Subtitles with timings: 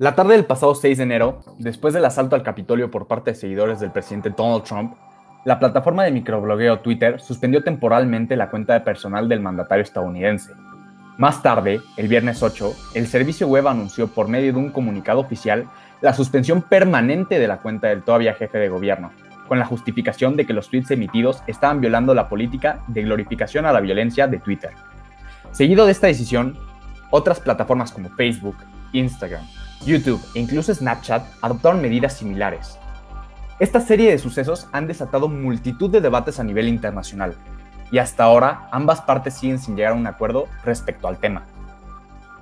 [0.00, 3.36] La tarde del pasado 6 de enero, después del asalto al Capitolio por parte de
[3.36, 4.94] seguidores del presidente Donald Trump,
[5.44, 10.54] la plataforma de microblogueo Twitter suspendió temporalmente la cuenta de personal del mandatario estadounidense.
[11.18, 15.68] Más tarde, el viernes 8, el servicio web anunció por medio de un comunicado oficial
[16.00, 19.10] la suspensión permanente de la cuenta del todavía jefe de gobierno,
[19.48, 23.72] con la justificación de que los tweets emitidos estaban violando la política de glorificación a
[23.72, 24.70] la violencia de Twitter.
[25.50, 26.56] Seguido de esta decisión,
[27.10, 28.56] otras plataformas como Facebook,
[28.94, 29.44] Instagram,
[29.84, 32.78] YouTube e incluso Snapchat adoptaron medidas similares.
[33.58, 37.36] Esta serie de sucesos han desatado multitud de debates a nivel internacional,
[37.92, 41.46] y hasta ahora ambas partes siguen sin llegar a un acuerdo respecto al tema.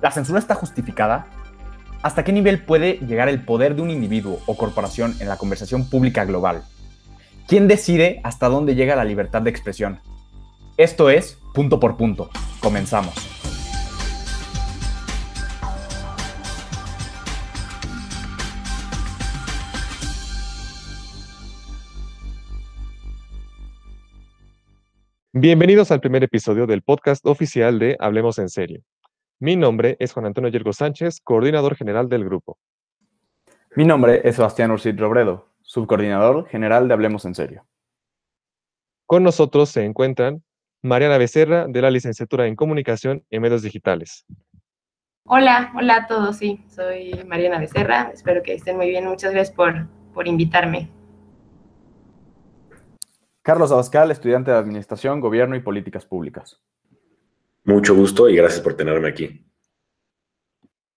[0.01, 1.25] ¿La censura está justificada?
[2.01, 5.89] ¿Hasta qué nivel puede llegar el poder de un individuo o corporación en la conversación
[5.89, 6.63] pública global?
[7.47, 9.99] ¿Quién decide hasta dónde llega la libertad de expresión?
[10.77, 12.29] Esto es Punto por Punto.
[12.61, 13.38] Comenzamos.
[25.31, 28.81] Bienvenidos al primer episodio del podcast oficial de Hablemos en Serio.
[29.39, 32.57] Mi nombre es Juan Antonio Yergo Sánchez, coordinador general del grupo.
[33.75, 37.63] Mi nombre es Sebastián Ursid Robredo, subcoordinador general de Hablemos en Serio.
[39.05, 40.43] Con nosotros se encuentran
[40.81, 44.25] Mariana Becerra, de la licenciatura en Comunicación y Medios Digitales.
[45.25, 49.55] Hola, hola a todos, sí, soy Mariana Becerra, espero que estén muy bien, muchas gracias
[49.55, 50.89] por, por invitarme.
[53.49, 56.61] Carlos Abascal, estudiante de Administración, Gobierno y Políticas Públicas.
[57.63, 59.43] Mucho gusto y gracias por tenerme aquí.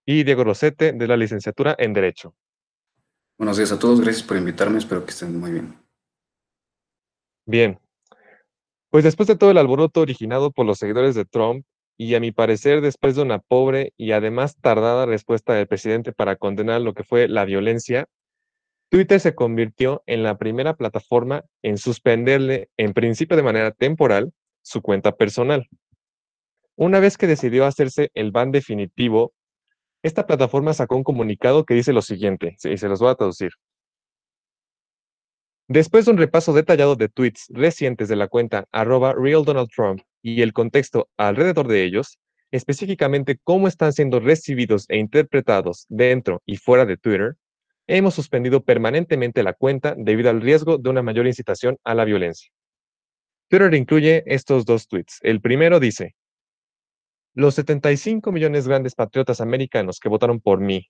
[0.05, 2.35] Y Diego Rosete, de la licenciatura en Derecho.
[3.39, 5.79] Buenos días a todos, gracias por invitarme, espero que estén muy bien.
[7.47, 7.81] Bien.
[8.91, 11.65] Pues después de todo el alboroto originado por los seguidores de Trump,
[11.97, 16.37] y a mi parecer después de una pobre y además tardada respuesta del presidente para
[16.37, 18.09] condenar lo que fue la violencia,
[18.93, 24.83] Twitter se convirtió en la primera plataforma en suspenderle, en principio de manera temporal, su
[24.83, 25.67] cuenta personal.
[26.77, 29.33] Una vez que decidió hacerse el ban definitivo,
[30.03, 33.53] esta plataforma sacó un comunicado que dice lo siguiente, y se los voy a traducir.
[35.69, 40.53] Después de un repaso detallado de tweets recientes de la cuenta arroba RealDonaldTrump y el
[40.53, 42.19] contexto alrededor de ellos,
[42.51, 47.37] específicamente cómo están siendo recibidos e interpretados dentro y fuera de Twitter,
[47.87, 52.51] hemos suspendido permanentemente la cuenta debido al riesgo de una mayor incitación a la violencia.
[53.49, 55.19] Twitter incluye estos dos tweets.
[55.23, 56.15] El primero dice,
[57.35, 60.89] los 75 millones grandes patriotas americanos que votaron por mí,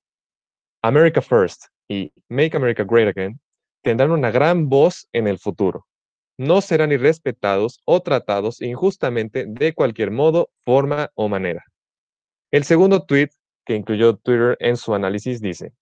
[0.83, 3.41] America First y Make America Great Again,
[3.83, 5.87] tendrán una gran voz en el futuro.
[6.39, 11.63] No serán irrespetados o tratados injustamente de cualquier modo, forma o manera.
[12.51, 13.31] El segundo tweet
[13.65, 15.73] que incluyó Twitter en su análisis dice,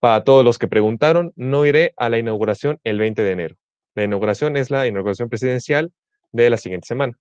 [0.00, 3.56] para todos los que preguntaron, no iré a la inauguración el 20 de enero.
[3.94, 5.92] La inauguración es la inauguración presidencial
[6.32, 7.18] de la siguiente semana.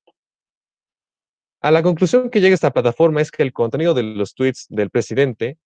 [1.62, 4.91] A la conclusión que llega esta plataforma es que el contenido de los tweets del
[4.91, 5.58] presidente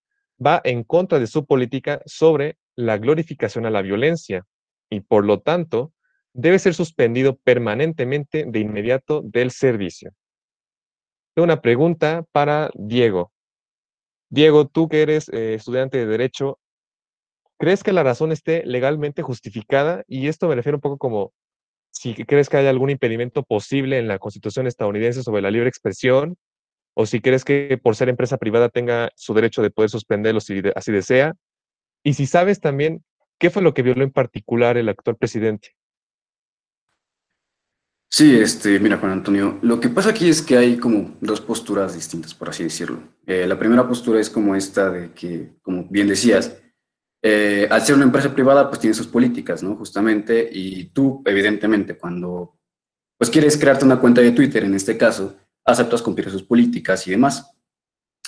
[0.45, 4.45] va en contra de su política sobre la glorificación a la violencia
[4.89, 5.91] y por lo tanto
[6.33, 10.13] debe ser suspendido permanentemente de inmediato del servicio.
[11.35, 13.31] Una pregunta para Diego.
[14.29, 16.59] Diego, tú que eres eh, estudiante de Derecho,
[17.59, 20.03] ¿Crees que la razón esté legalmente justificada?
[20.07, 21.33] Y esto me refiero un poco como
[21.91, 26.37] si crees que hay algún impedimento posible en la Constitución estadounidense sobre la libre expresión,
[26.93, 30.61] o si crees que por ser empresa privada tenga su derecho de poder suspenderlo si
[30.73, 31.35] así desea,
[32.01, 33.03] y si sabes también
[33.37, 35.75] qué fue lo que violó en particular el actual presidente.
[38.11, 41.93] Sí, este, mira, Juan Antonio, lo que pasa aquí es que hay como dos posturas
[41.93, 42.99] distintas, por así decirlo.
[43.27, 46.58] Eh, la primera postura es como esta de que, como bien decías,
[47.21, 49.75] eh, al ser una empresa privada, pues tiene sus políticas, ¿no?
[49.75, 52.55] Justamente, y tú, evidentemente, cuando
[53.17, 55.35] pues quieres crearte una cuenta de Twitter, en este caso,
[55.65, 57.51] aceptas cumplir sus políticas y demás.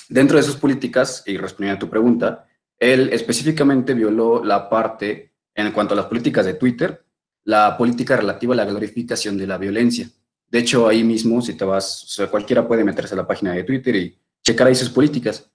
[0.10, 2.46] Dentro de sus políticas, y respondiendo a tu pregunta,
[2.78, 7.06] él específicamente violó la parte, en cuanto a las políticas de Twitter,
[7.46, 10.10] la política relativa a la glorificación de la violencia.
[10.50, 13.54] De hecho, ahí mismo, si te vas, o sea, cualquiera puede meterse a la página
[13.54, 15.50] de Twitter y checar ahí sus políticas.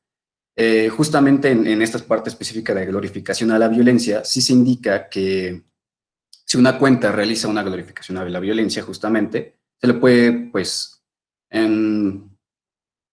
[0.58, 5.64] Eh, justamente en, esta parte específica de glorificación a la violencia, sí se indica que
[6.30, 11.02] si una cuenta realiza una glorificación a la violencia, justamente, se le puede, pues,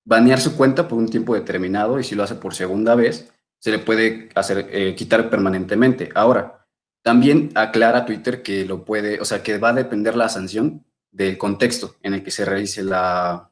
[0.06, 3.72] banear su cuenta por un tiempo determinado y si lo hace por segunda vez, se
[3.72, 6.10] le puede hacer eh, quitar permanentemente.
[6.16, 6.66] Ahora,
[7.02, 11.38] también aclara Twitter que lo puede, o sea, que va a depender la sanción del
[11.38, 13.52] contexto en el que se realice la,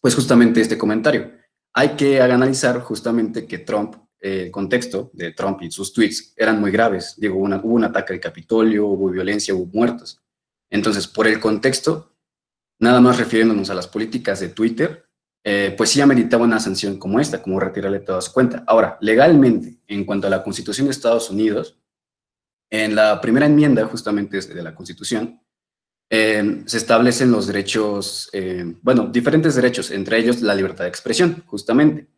[0.00, 1.39] pues justamente este comentario
[1.72, 6.70] hay que analizar justamente que Trump el contexto de Trump y sus tweets eran muy
[6.70, 7.14] graves.
[7.16, 10.20] Digo, hubo un ataque al Capitolio, hubo violencia, hubo muertos.
[10.68, 12.14] Entonces, por el contexto,
[12.78, 15.06] nada más refiriéndonos a las políticas de Twitter,
[15.42, 18.62] eh, pues sí ameritaba una sanción como esta, como retirarle todas cuentas.
[18.66, 21.78] Ahora, legalmente, en cuanto a la Constitución de Estados Unidos,
[22.70, 25.39] en la primera enmienda justamente de la Constitución,
[26.10, 31.42] eh, se establecen los derechos, eh, bueno, diferentes derechos, entre ellos la libertad de expresión,
[31.46, 32.08] justamente.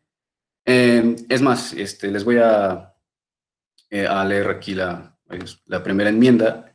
[0.64, 2.94] es más, este, les voy a,
[4.08, 5.18] a leer aquí la,
[5.66, 6.70] la primera enmienda.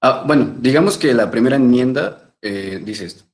[0.00, 3.24] Ah, bueno, digamos que la primera enmienda dice esto.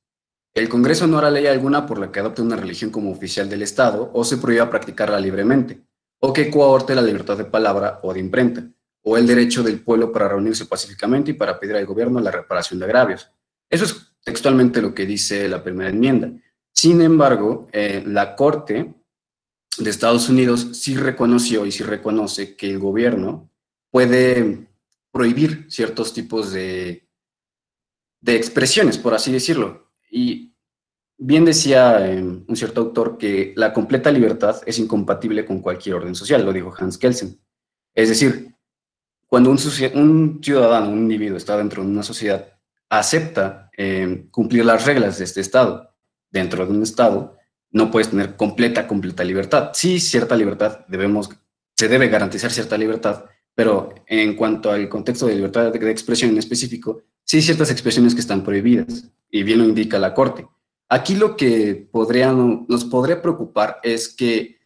[0.55, 3.61] El Congreso no hará ley alguna por la que adopte una religión como oficial del
[3.61, 5.81] Estado o se prohíba practicarla libremente,
[6.21, 8.63] o que cohorte la libertad de palabra o de imprenta,
[9.07, 12.79] o el derecho del pueblo para reunirse pacíficamente y para pedir al gobierno la reparación
[12.79, 13.29] de agravios.
[13.69, 16.31] Eso es textualmente lo que dice la primera enmienda.
[16.73, 18.95] Sin embargo, eh, la Corte
[19.77, 23.51] de Estados Unidos sí reconoció y sí reconoce que el gobierno
[23.91, 24.67] puede
[25.11, 27.07] prohibir ciertos tipos de,
[28.21, 29.91] de expresiones, por así decirlo.
[30.09, 30.55] Y
[31.15, 36.15] bien decía eh, un cierto autor que la completa libertad es incompatible con cualquier orden
[36.15, 37.39] social, lo dijo Hans Kelsen.
[37.93, 38.54] Es decir,
[39.27, 39.57] cuando un,
[40.41, 42.53] ciudadano, un individuo está dentro de una sociedad,
[42.89, 45.93] acepta eh, cumplir las reglas de este Estado,
[46.29, 47.35] dentro de un Estado,
[47.71, 49.71] no puedes tener completa, completa libertad.
[49.73, 51.29] Sí, cierta libertad, debemos,
[51.75, 56.37] se debe garantizar cierta libertad, pero en cuanto al contexto de libertad de expresión en
[56.37, 60.47] específico, sí ciertas expresiones que están prohibidas y bien lo indica la Corte.
[60.87, 64.59] Aquí lo que nos podría preocupar es que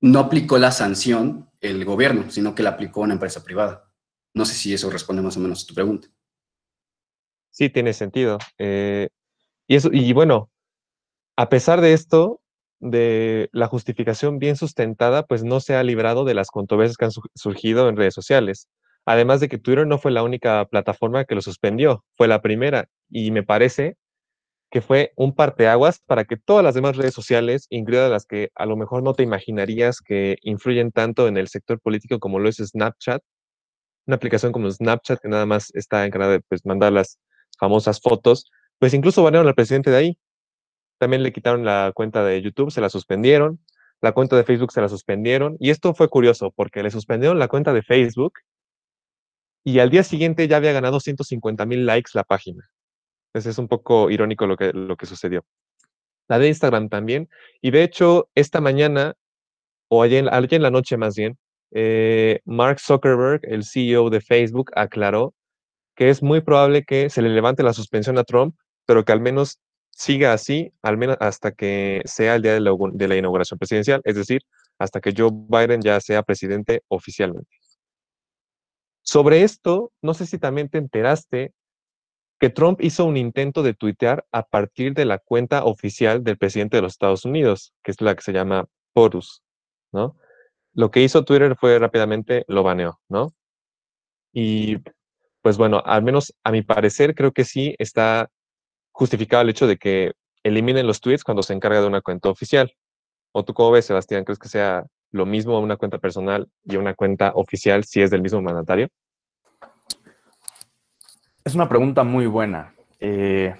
[0.00, 3.90] no aplicó la sanción el gobierno, sino que la aplicó una empresa privada.
[4.34, 6.08] No sé si eso responde más o menos a tu pregunta.
[7.50, 8.38] Sí, tiene sentido.
[8.58, 9.08] Eh,
[9.66, 10.50] y, eso, y bueno,
[11.36, 12.40] a pesar de esto,
[12.80, 17.12] de la justificación bien sustentada, pues no se ha librado de las controversias que han
[17.34, 18.68] surgido en redes sociales.
[19.06, 22.88] Además de que Twitter no fue la única plataforma que lo suspendió, fue la primera
[23.08, 23.96] y me parece
[24.76, 28.66] que fue un parteaguas para que todas las demás redes sociales, incluidas las que a
[28.66, 32.56] lo mejor no te imaginarías que influyen tanto en el sector político como lo es
[32.56, 33.22] Snapchat,
[34.06, 37.18] una aplicación como Snapchat que nada más está encargada de pues, mandar las
[37.58, 40.18] famosas fotos, pues incluso banearon al presidente de ahí.
[40.98, 43.58] También le quitaron la cuenta de YouTube, se la suspendieron,
[44.02, 47.48] la cuenta de Facebook se la suspendieron, y esto fue curioso porque le suspendieron la
[47.48, 48.40] cuenta de Facebook
[49.64, 52.68] y al día siguiente ya había ganado 150 mil likes la página.
[53.44, 55.44] Es un poco irónico lo que, lo que sucedió.
[56.28, 57.28] La de Instagram también.
[57.60, 59.14] Y de hecho, esta mañana,
[59.88, 61.36] o ayer, en la noche más bien,
[61.72, 65.34] eh, Mark Zuckerberg, el CEO de Facebook, aclaró
[65.94, 68.54] que es muy probable que se le levante la suspensión a Trump,
[68.86, 69.58] pero que al menos
[69.90, 74.02] siga así, al menos hasta que sea el día de la, de la inauguración presidencial,
[74.04, 74.42] es decir,
[74.78, 77.48] hasta que Joe Biden ya sea presidente oficialmente.
[79.02, 81.52] Sobre esto, no sé si también te enteraste
[82.38, 86.76] que Trump hizo un intento de tuitear a partir de la cuenta oficial del presidente
[86.76, 89.42] de los Estados Unidos, que es la que se llama Porus,
[89.92, 90.16] ¿no?
[90.74, 93.32] Lo que hizo Twitter fue rápidamente lo baneó, ¿no?
[94.32, 94.76] Y
[95.40, 98.28] pues bueno, al menos a mi parecer creo que sí está
[98.92, 100.12] justificado el hecho de que
[100.42, 102.72] eliminen los tweets cuando se encarga de una cuenta oficial.
[103.32, 104.24] ¿O tú cómo ves, Sebastián?
[104.24, 108.22] ¿Crees que sea lo mismo una cuenta personal y una cuenta oficial si es del
[108.22, 108.88] mismo mandatario?
[111.46, 112.74] Es una pregunta muy buena.
[112.98, 113.54] Eh,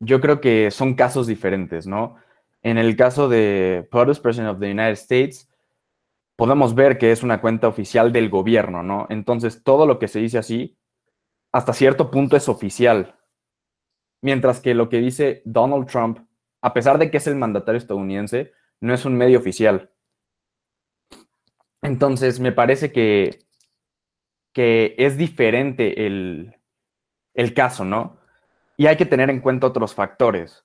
[0.00, 2.16] yo creo que son casos diferentes, ¿no?
[2.62, 5.48] En el caso de POTUS, President of the United States,
[6.34, 9.06] podemos ver que es una cuenta oficial del gobierno, ¿no?
[9.08, 10.76] Entonces, todo lo que se dice así,
[11.52, 13.14] hasta cierto punto es oficial.
[14.20, 16.18] Mientras que lo que dice Donald Trump,
[16.60, 19.92] a pesar de que es el mandatario estadounidense, no es un medio oficial.
[21.82, 23.38] Entonces, me parece que,
[24.52, 26.57] que es diferente el,
[27.38, 28.16] el caso, ¿no?
[28.76, 30.64] Y hay que tener en cuenta otros factores.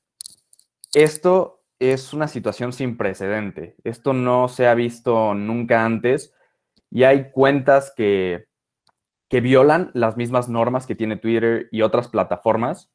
[0.92, 3.76] Esto es una situación sin precedente.
[3.84, 6.34] Esto no se ha visto nunca antes
[6.90, 8.48] y hay cuentas que,
[9.30, 12.92] que violan las mismas normas que tiene Twitter y otras plataformas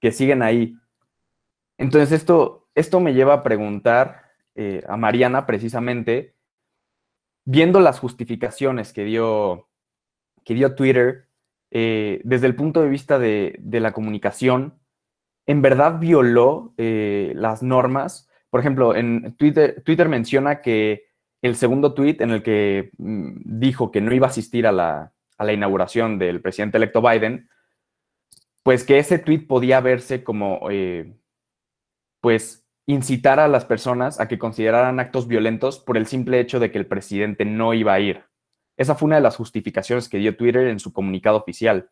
[0.00, 0.74] que siguen ahí.
[1.78, 4.24] Entonces, esto, esto me lleva a preguntar
[4.56, 6.34] eh, a Mariana precisamente
[7.44, 9.68] viendo las justificaciones que dio,
[10.42, 11.29] que dio Twitter
[11.70, 14.78] eh, desde el punto de vista de, la comunicación,
[15.46, 18.28] ¿en verdad violó eh, las normas?
[18.50, 21.04] Por ejemplo, en Twitter, Twitter menciona que
[21.42, 25.12] el segundo tweet en el que mm, dijo que no iba a asistir a la,
[25.38, 27.48] a la inauguración del presidente electo Biden,
[28.62, 31.14] pues que ese tweet podía verse como, eh,
[32.20, 36.70] pues, incitar a las personas a que consideraran actos violentos por el simple hecho de
[36.70, 38.24] que el presidente no iba a ir.
[38.80, 41.90] Esa fue una de las justificaciones que dio Twitter en su comunicado oficial.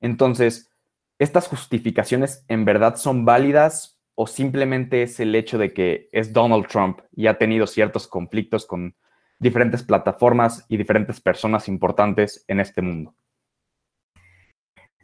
[0.00, 0.70] Entonces,
[1.18, 6.68] ¿estas justificaciones en verdad son válidas o simplemente es el hecho de que es Donald
[6.68, 8.96] Trump y ha tenido ciertos conflictos con
[9.38, 13.14] diferentes plataformas y diferentes personas importantes en este mundo?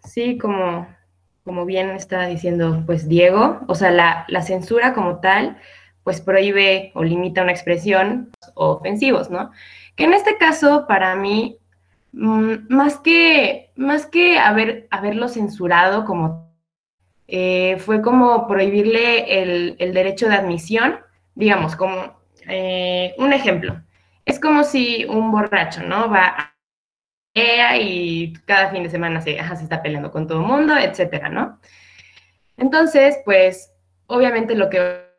[0.05, 0.89] Sí, como,
[1.45, 5.59] como bien está diciendo pues Diego, o sea, la, la censura como tal
[6.05, 9.51] pues prohíbe o limita una expresión ofensivos, ¿no?
[9.97, 11.59] Que en este caso, para mí,
[12.13, 16.53] Mm, más que, más que haber, haberlo censurado como
[17.29, 20.99] eh, fue como prohibirle el, derecho de admisión,
[21.35, 23.83] digamos, como eh, un ejemplo.
[24.27, 26.11] Es como si un borracho, ¿no?
[26.11, 26.53] Va a
[27.35, 31.59] y cada fin de semana se, se está peleando con todo el mundo, etcétera, ¿no?
[32.59, 33.73] Entonces, pues,
[34.07, 35.12] obviamente lo que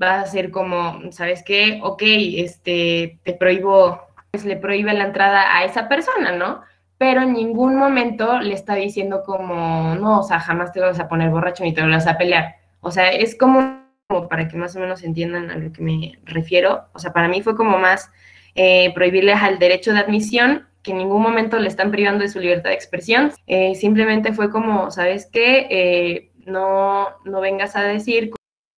[0.00, 1.80] va a ser como, ¿sabes qué?
[1.82, 6.60] Ok, este, te prohíbo pues, le prohíbe la entrada a esa persona, ¿no?
[6.98, 11.08] Pero en ningún momento le está diciendo como, no, o sea, jamás te vas a
[11.08, 12.56] poner borracho ni te vas a pelear.
[12.80, 13.80] O sea, es como,
[14.28, 16.84] para que más o menos entiendan a lo que me refiero.
[16.92, 18.10] O sea, para mí fue como más
[18.54, 22.38] eh, prohibirle al derecho de admisión, que en ningún momento le están privando de su
[22.38, 23.32] libertad de expresión.
[23.46, 25.66] Eh, simplemente fue como, ¿sabes qué?
[25.70, 28.32] Eh, no, no vengas a decir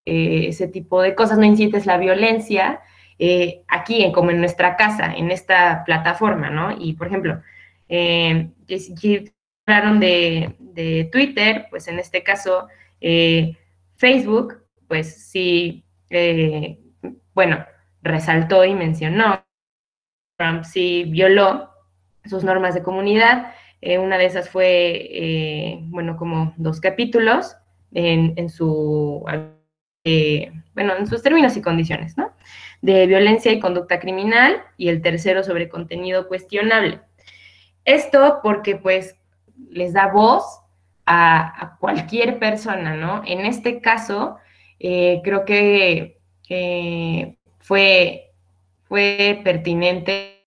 [0.09, 2.81] ese tipo de cosas, no incites la violencia
[3.19, 6.77] eh, aquí, en, como en nuestra casa, en esta plataforma, ¿no?
[6.79, 7.43] Y, por ejemplo,
[7.89, 8.51] eh,
[9.67, 12.69] hablaron de, de, Twitter, pues en este caso,
[13.01, 13.57] eh,
[13.97, 16.79] Facebook, pues sí, eh,
[17.35, 17.65] bueno,
[18.03, 19.45] resaltó y mencionó,
[20.37, 21.71] Trump sí violó
[22.25, 23.53] sus normas de comunidad.
[23.83, 27.57] una de esas fue, bueno, como dos capítulos
[27.93, 29.25] en, en su,
[30.75, 32.33] bueno, en sus términos y condiciones, ¿no?
[32.81, 37.01] de violencia y conducta criminal y el tercero sobre contenido cuestionable.
[37.85, 39.17] Esto porque pues
[39.71, 40.61] les da voz
[41.07, 43.23] a, cualquier persona, ¿no?
[43.27, 44.37] En este caso,
[44.79, 46.19] eh, creo que
[47.59, 48.33] fue,
[48.85, 50.45] fue pertinente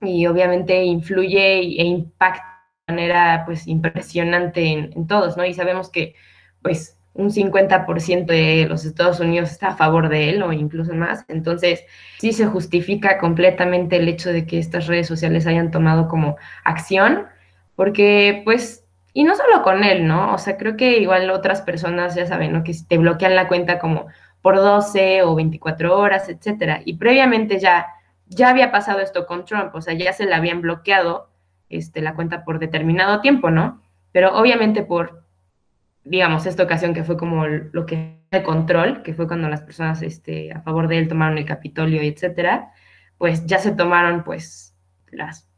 [0.00, 5.44] y obviamente influye e impacta de manera pues impresionante en todos, ¿no?
[5.46, 6.14] Y sabemos que
[6.60, 11.24] pues un 50% de los Estados Unidos está a favor de él o incluso más.
[11.28, 11.84] Entonces,
[12.18, 17.26] sí se justifica completamente el hecho de que estas redes sociales hayan tomado como acción,
[17.76, 20.34] porque pues, y no solo con él, ¿no?
[20.34, 22.64] O sea, creo que igual otras personas, ya saben, ¿no?
[22.64, 24.06] Que te bloquean la cuenta como
[24.42, 26.82] por 12 o 24 horas, etcétera.
[26.84, 27.86] Y previamente ya,
[28.26, 31.30] ya había pasado esto con Trump, o sea, ya se le habían bloqueado
[31.68, 33.80] este, la cuenta por determinado tiempo, ¿no?
[34.12, 35.23] Pero obviamente por
[36.04, 40.02] digamos, esta ocasión que fue como lo que de control, que fue cuando las personas
[40.02, 42.72] este, a favor de él tomaron el Capitolio etcétera,
[43.18, 44.74] pues ya se tomaron pues
[45.10, 45.48] las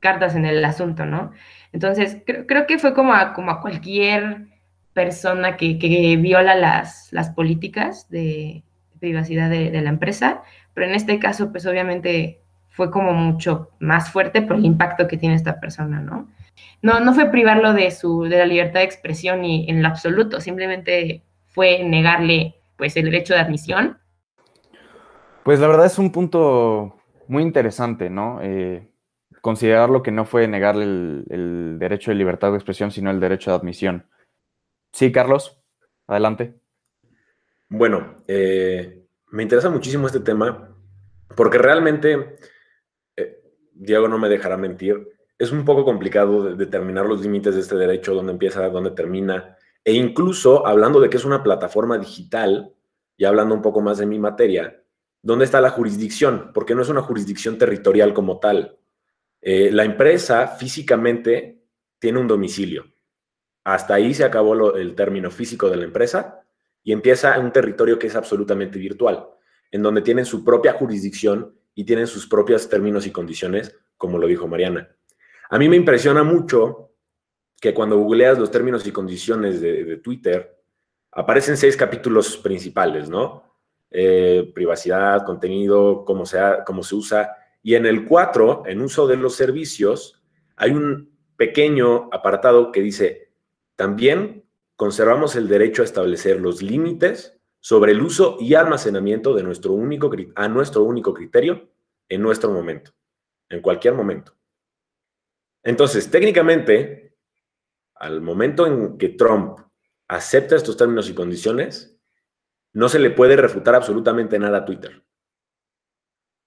[0.00, 1.32] cartas en el asunto, ¿no?
[1.72, 4.48] Entonces, creo, que fue como a, como a cualquier
[4.92, 5.74] persona que,
[6.20, 8.62] viola las, las políticas de,
[9.00, 10.42] privacidad de, de, la empresa,
[10.74, 15.16] pero en este caso, pues obviamente fue como mucho más fuerte por el impacto que
[15.16, 16.28] tiene esta persona, ¿no?
[16.82, 20.40] No, no fue privarlo de, su, de la libertad de expresión y en lo absoluto,
[20.40, 23.98] simplemente fue negarle pues el derecho de admisión.
[25.44, 26.96] Pues la verdad es un punto
[27.28, 28.40] muy interesante, ¿no?
[28.42, 28.88] Eh,
[29.40, 33.56] considerarlo que no fue negarle el, derecho de libertad de expresión, sino el derecho de
[33.56, 34.06] admisión.
[34.92, 35.60] Sí, Carlos,
[36.06, 36.54] adelante.
[37.68, 40.74] Bueno, eh, me interesa muchísimo este tema
[41.36, 42.36] porque realmente,
[43.16, 43.42] eh,
[43.72, 48.14] Diego no me dejará mentir, es un poco complicado determinar los límites de este derecho,
[48.14, 49.56] dónde empieza, dónde termina.
[49.84, 52.74] E incluso hablando de que es una plataforma digital,
[53.16, 54.82] y hablando un poco más de mi materia,
[55.22, 56.50] ¿dónde está la jurisdicción?
[56.52, 58.78] Porque no es una jurisdicción territorial como tal.
[59.40, 61.62] Eh, la empresa físicamente
[61.98, 62.86] tiene un domicilio.
[63.64, 66.42] Hasta ahí se acabó el término físico de la empresa
[66.82, 69.26] y empieza en un territorio que es absolutamente virtual,
[69.70, 74.26] en donde tienen su propia jurisdicción y tienen sus propios términos y condiciones, como lo
[74.26, 74.94] dijo Mariana.
[75.50, 76.90] A mí me impresiona mucho
[77.60, 80.60] que cuando googleas los términos y condiciones de, Twitter,
[81.12, 83.54] aparecen seis capítulos principales, ¿no?
[83.90, 87.36] Eh, privacidad, contenido, cómo se, cómo se usa.
[87.62, 90.22] Y en el cuatro, en uso de los servicios,
[90.56, 93.32] hay un pequeño apartado que dice,
[93.76, 94.44] también
[94.76, 100.10] conservamos el derecho a establecer los límites sobre el uso y almacenamiento de nuestro único,
[100.34, 101.70] a nuestro único criterio
[102.08, 102.92] en nuestro momento,
[103.48, 104.34] en cualquier momento.
[105.64, 107.16] Entonces, técnicamente,
[107.94, 109.58] al momento en que Trump
[110.08, 111.98] acepta estos términos y condiciones,
[112.74, 115.02] no se le puede refutar absolutamente nada a Twitter.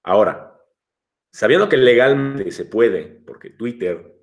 [0.03, 0.61] Ahora,
[1.31, 4.15] sabiendo que legalmente se puede, porque Twitter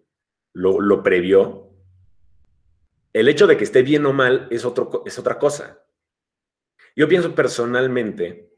[0.52, 1.70] lo, previó,
[3.12, 5.84] el hecho de que esté bien o mal es, otro, es otra cosa.
[6.94, 8.52] Yo pienso personalmente,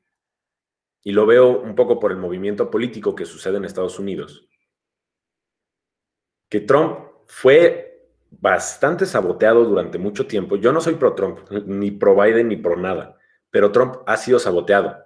[1.02, 4.46] y lo veo un poco por el movimiento político que sucede en Estados Unidos,
[6.49, 10.57] que Trump fue bastante saboteado durante mucho tiempo.
[10.57, 13.17] Yo no soy pro Trump, ni pro Biden, ni pro nada,
[13.50, 14.97] pero Trump ha sido saboteado.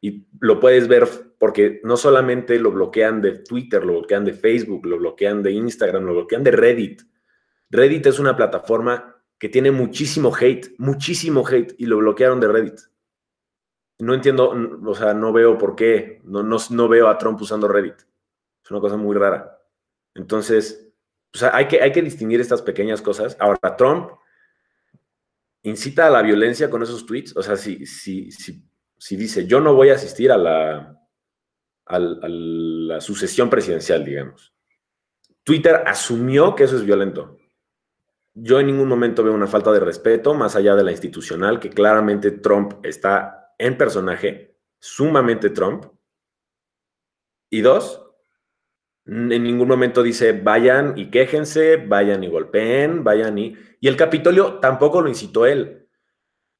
[0.00, 4.86] Y lo puedes ver porque no solamente lo bloquean de Twitter, lo bloquean de Facebook,
[4.86, 7.02] lo bloquean de Instagram, lo bloquean de Reddit.
[7.70, 12.80] Reddit es una plataforma que tiene muchísimo hate, muchísimo hate, y lo bloquearon de Reddit.
[14.00, 14.54] No entiendo,
[14.84, 18.00] o sea, no veo por qué, no, no, veo a Trump usando Reddit.
[18.64, 19.57] Es una cosa muy rara.
[20.14, 20.92] Entonces,
[21.32, 23.36] sea, hay que, hay que distinguir estas pequeñas cosas.
[23.38, 24.10] Ahora, Trump
[25.62, 27.36] incita a la violencia con esos tweets.
[27.36, 28.64] O sea, si, si, si,
[28.96, 31.00] si dice, yo no voy a asistir a la,
[31.86, 34.54] a la sucesión presidencial, digamos.
[35.44, 37.38] Twitter asumió que eso es violento
[38.40, 41.70] yo en ningún momento veo una falta de respeto, más allá de la institucional, que
[41.70, 45.86] claramente Trump está en personaje, sumamente Trump.
[47.50, 48.07] Y dos,
[49.08, 53.56] en ningún momento dice vayan y quéjense, vayan y golpeen, vayan y...
[53.80, 55.88] Y el Capitolio tampoco lo incitó él.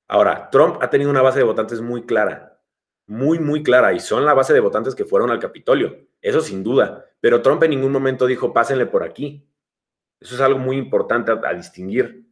[0.06, 2.62] Ahora, Trump ha tenido una base de votantes muy clara,
[3.06, 6.62] muy, muy clara, y son la base de votantes que fueron al Capitolio, eso sin
[6.62, 7.04] duda.
[7.20, 9.46] Pero Trump en ningún momento dijo pásenle por aquí.
[10.20, 12.26] Eso es algo muy importante a, distinguir.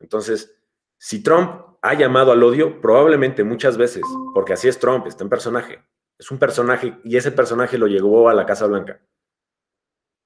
[0.00, 0.58] Entonces,
[0.98, 4.02] si Trump ha llamado al odio, probablemente muchas veces,
[4.34, 5.78] porque así es Trump, está en personaje.
[6.18, 9.00] Es un personaje y ese personaje lo llegó a la Casa Blanca.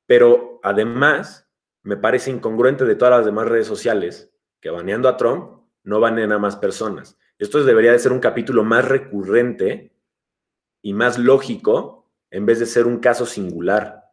[0.09, 1.49] Pero además,
[1.85, 6.33] me parece incongruente de todas las demás redes sociales que baneando a Trump no baneen
[6.33, 7.17] a más personas.
[7.39, 9.93] Esto debería de ser un capítulo más recurrente
[10.83, 14.09] y más lógico en vez de ser un caso singular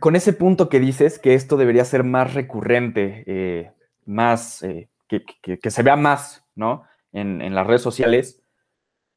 [0.00, 3.72] con ese punto que dices, que esto debería ser más recurrente, eh,
[4.06, 6.84] más, eh, que, se vea más, ¿no?
[7.12, 8.42] En, las redes sociales,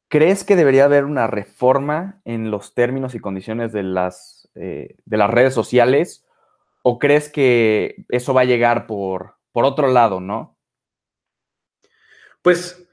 [0.08, 5.16] ¿crees que debería haber una reforma en los términos y condiciones de las, eh, de
[5.16, 6.24] las redes sociales?
[6.82, 10.56] ¿O crees que eso va a llegar por, por otro lado, no?
[12.42, 12.86] Pues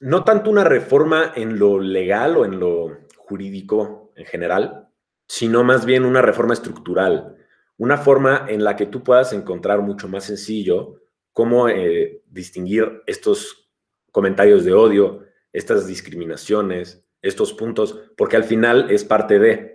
[0.00, 4.88] no tanto una reforma en lo legal o en lo jurídico en general,
[5.26, 7.36] sino más bien una reforma estructural,
[7.76, 11.00] una forma en la que tú puedas encontrar mucho más sencillo
[11.32, 13.68] cómo eh, distinguir estos
[14.12, 19.73] comentarios de odio, estas discriminaciones, estos puntos, porque al final es parte de,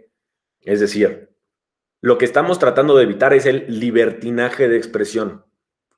[0.70, 1.36] es decir,
[2.00, 5.44] lo que estamos tratando de evitar es el libertinaje de expresión,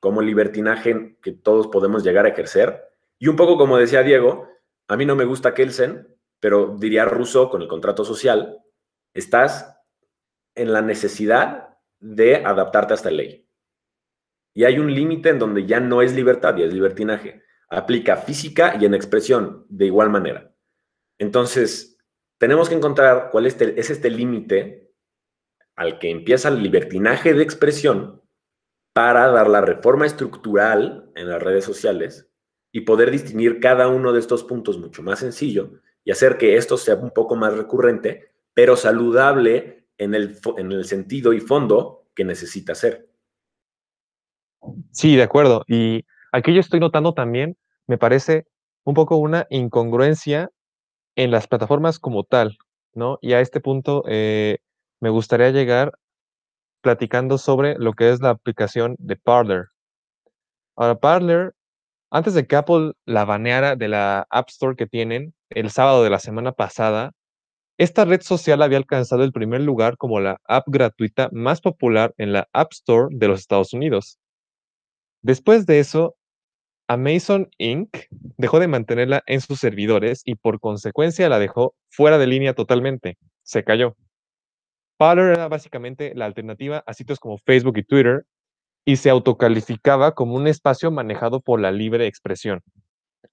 [0.00, 2.82] como libertinaje que todos podemos llegar a ejercer.
[3.18, 4.48] Y un poco como decía Diego,
[4.88, 8.62] a mí no me gusta Kelsen, pero diría Russo con el contrato social,
[9.12, 9.78] estás
[10.54, 13.46] en la necesidad de adaptarte a esta ley.
[14.54, 17.42] Y hay un límite en donde ya no es libertad, y es libertinaje.
[17.68, 20.54] Aplica física y en expresión de igual manera.
[21.18, 21.91] Entonces,
[22.42, 24.90] tenemos que encontrar cuál es este, es este límite
[25.76, 28.20] al que empieza el libertinaje de expresión
[28.92, 32.32] para dar la reforma estructural en las redes sociales
[32.72, 36.76] y poder distinguir cada uno de estos puntos mucho más sencillo y hacer que esto
[36.76, 42.24] sea un poco más recurrente pero saludable en el, en el sentido y fondo que
[42.24, 43.08] necesita ser.
[44.90, 45.62] Sí, de acuerdo.
[45.68, 48.48] Y aquí yo estoy notando también, me parece
[48.82, 50.50] un poco una incongruencia
[51.16, 52.58] en las plataformas como tal,
[52.94, 53.18] ¿no?
[53.20, 54.58] Y a este punto eh,
[55.00, 55.92] me gustaría llegar
[56.82, 59.66] platicando sobre lo que es la aplicación de Parler.
[60.76, 61.52] Ahora, Parler,
[62.10, 66.10] antes de que Apple la baneara de la App Store que tienen el sábado de
[66.10, 67.12] la semana pasada,
[67.78, 72.32] esta red social había alcanzado el primer lugar como la app gratuita más popular en
[72.32, 74.18] la App Store de los Estados Unidos.
[75.22, 76.14] Después de eso,
[76.92, 77.88] Amazon Inc.
[78.36, 83.16] dejó de mantenerla en sus servidores y por consecuencia la dejó fuera de línea totalmente.
[83.42, 83.96] Se cayó.
[84.98, 88.26] Parler era básicamente la alternativa a sitios como Facebook y Twitter
[88.84, 92.60] y se autocalificaba como un espacio manejado por la libre expresión.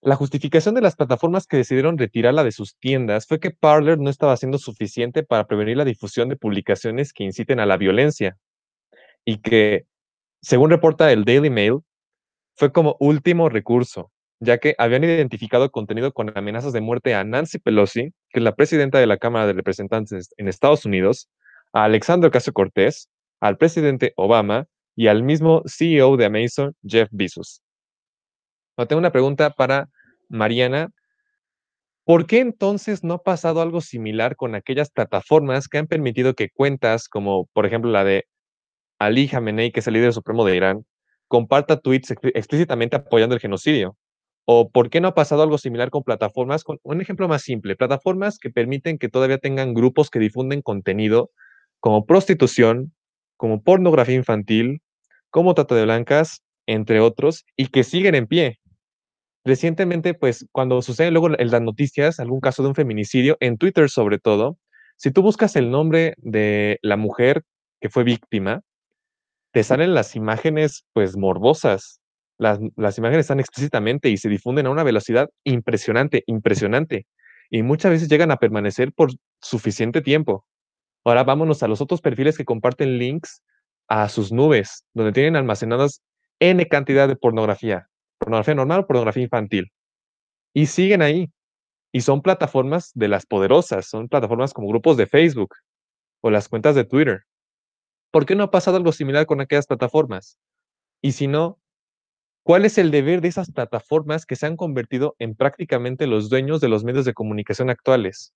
[0.02, 4.10] La justificación de las plataformas que decidieron retirarla de sus tiendas fue que Parler no
[4.10, 8.38] estaba haciendo suficiente para prevenir la difusión de publicaciones que inciten a la violencia
[9.26, 9.86] y que,
[10.42, 11.80] según reporta el Daily Mail,
[12.60, 17.58] fue como último recurso, ya que habían identificado contenido con amenazas de muerte a Nancy
[17.58, 21.30] Pelosi, que es la presidenta de la Cámara de Representantes en Estados Unidos,
[21.72, 27.62] a Alexandro Casio Cortés, al presidente Obama y al mismo CEO de Amazon, Jeff Bezos.
[28.76, 29.88] Tengo una pregunta para
[30.28, 30.90] Mariana,
[32.04, 36.50] ¿por qué entonces no ha pasado algo similar con aquellas plataformas que han permitido que
[36.50, 38.26] cuentas como, por ejemplo, la de
[39.00, 40.86] Ali Khamenei, que es el líder supremo de Irán,
[41.30, 43.98] comparta tweets explícitamente apoyando el genocidio?
[44.46, 46.64] ¿O por qué no ha pasado algo similar con plataformas?
[46.66, 51.32] Con un ejemplo más simple, plataformas que permiten que todavía tengan grupos que difunden contenido
[51.80, 52.94] como prostitución,
[53.38, 54.82] como pornografía infantil,
[55.30, 58.60] como trata de blancas, entre otros, y que siguen en pie.
[59.46, 63.90] Recientemente, pues cuando sucede luego en las noticias, algún caso de un feminicidio, en Twitter
[63.90, 64.58] sobre todo,
[64.98, 67.44] si tú buscas el nombre de la mujer
[67.80, 68.62] que fue víctima,
[69.52, 72.00] te salen las imágenes pues morbosas.
[72.38, 77.06] Las, las imágenes están explícitamente y se difunden a una velocidad impresionante, impresionante.
[77.50, 80.46] Y muchas veces llegan a permanecer por suficiente tiempo.
[81.04, 83.42] Ahora vámonos a los otros perfiles que comparten links
[83.88, 86.02] a sus nubes, donde tienen almacenadas
[86.40, 89.72] N cantidad de pornografía, pornografía normal o pornografía infantil.
[90.54, 91.30] Y siguen ahí.
[91.92, 95.56] Y son plataformas de las poderosas, son plataformas como grupos de Facebook
[96.22, 97.24] o las cuentas de Twitter.
[98.12, 100.38] ¿Por qué no ha pasado algo similar con aquellas plataformas?
[101.02, 101.60] Y si no,
[102.44, 106.62] ¿cuál es el deber de esas plataformas que se han convertido en prácticamente los dueños
[106.62, 108.34] de los medios de comunicación actuales?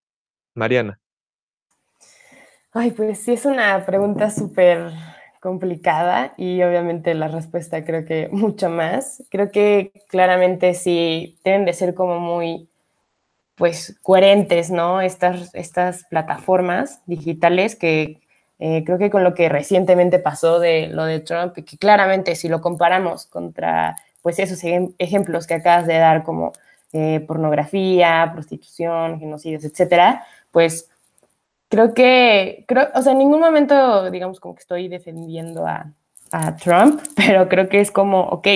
[0.54, 1.00] Mariana.
[2.72, 4.92] Ay, pues sí, es una pregunta súper
[5.40, 9.24] complicada y obviamente la respuesta creo que mucho más.
[9.30, 12.70] Creo que claramente sí deben de ser como muy,
[13.56, 15.02] pues, coherentes, ¿no?
[15.02, 18.23] Estas, estas plataformas digitales que
[18.66, 22.48] eh, creo que con lo que recientemente pasó de lo de Trump, que claramente si
[22.48, 24.62] lo comparamos contra, pues, esos
[25.00, 26.54] ejemplos que acabas de dar como
[26.94, 30.90] eh, pornografía, prostitución, genocidios, etcétera, pues
[31.68, 35.92] creo que, creo, o sea, en ningún momento, digamos, como que estoy defendiendo a,
[36.64, 38.48] Trump, pero creo que es como, ok,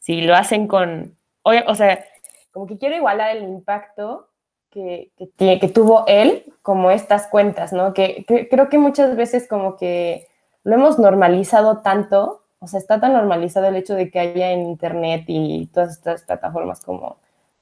[0.00, 2.04] si lo hacen con, o sea,
[2.52, 4.28] como que quiero igualar el impacto
[4.76, 7.94] que, que, que, tuvo él como estas cuentas, ¿no?
[7.94, 10.28] Que, que, creo que muchas veces como que
[10.64, 14.66] lo hemos normalizado tanto, o sea, está tan normalizado el hecho de que haya en
[14.66, 17.16] Internet y todas estas plataformas como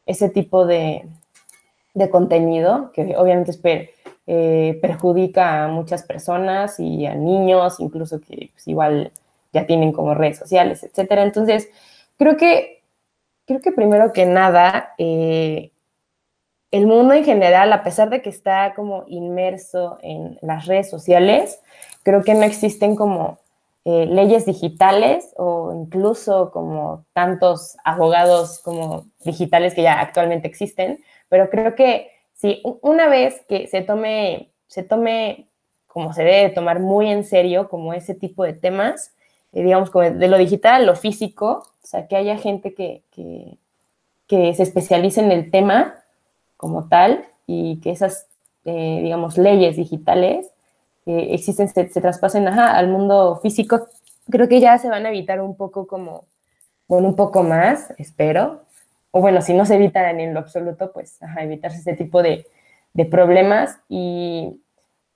[0.06, 1.06] ese tipo de,
[1.94, 3.92] de contenido, que obviamente
[4.26, 9.12] eh, perjudica a muchas personas y a niños, incluso que pues, igual
[9.52, 11.22] ya tienen como redes sociales, etcétera.
[11.22, 11.68] Entonces,
[12.16, 12.82] creo que,
[13.46, 15.70] creo que primero que nada, eh,
[16.76, 21.60] el mundo en general, a pesar de que está como inmerso en las redes sociales,
[22.02, 23.38] creo que no existen como
[23.84, 31.50] eh, leyes digitales o incluso como tantos abogados como digitales que ya actualmente existen, pero
[31.50, 35.46] creo que Sí, una vez que se tome, se tome
[35.86, 39.14] como se debe tomar muy en serio, como ese tipo de temas,
[39.52, 43.58] eh, digamos, como de lo digital lo físico, o sea, que haya gente que, que,
[44.54, 45.94] se especialice en el tema
[46.64, 48.26] como tal y que esas,
[48.64, 50.50] eh, digamos, leyes digitales
[51.04, 53.86] que existen se, traspasen al mundo físico,
[54.30, 56.24] creo que ya se van a evitar un poco como,
[56.88, 58.62] bueno, un poco más, espero,
[59.10, 62.46] o bueno, si no se evitan en lo absoluto, pues evitarse este tipo de,
[62.94, 63.78] de, problemas.
[63.90, 64.58] Y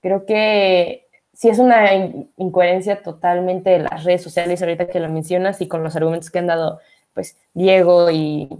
[0.03, 1.95] creo que si es una
[2.37, 6.41] incoherencia totalmente de las redes sociales, ahorita que lo mencionas, y con los argumentos que
[6.41, 6.79] han dado
[7.15, 8.51] pues Diego y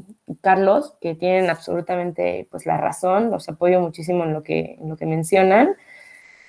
[0.41, 4.97] Carlos, que tienen absolutamente pues la razón, los apoyo muchísimo en lo que, en lo
[4.97, 5.77] que mencionan.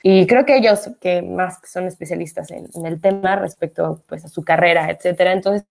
[0.03, 4.29] Y creo que ellos, que más son especialistas en, en, el tema respecto pues, a
[4.29, 5.65] su carrera, etcétera, entonces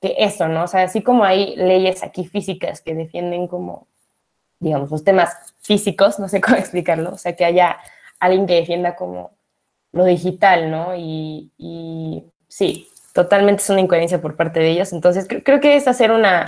[0.00, 0.64] que eso, ¿no?
[0.64, 3.86] O sea, así como hay leyes aquí físicas que defienden como,
[4.58, 7.78] digamos, los temas físicos, no sé cómo explicarlo, o sea, que haya
[8.18, 9.32] alguien que defienda como
[9.92, 10.94] lo digital, ¿no?
[10.96, 14.92] Y, y sí, totalmente es una incoherencia por parte de ellos.
[14.92, 16.46] Entonces, creo, que es hacer una,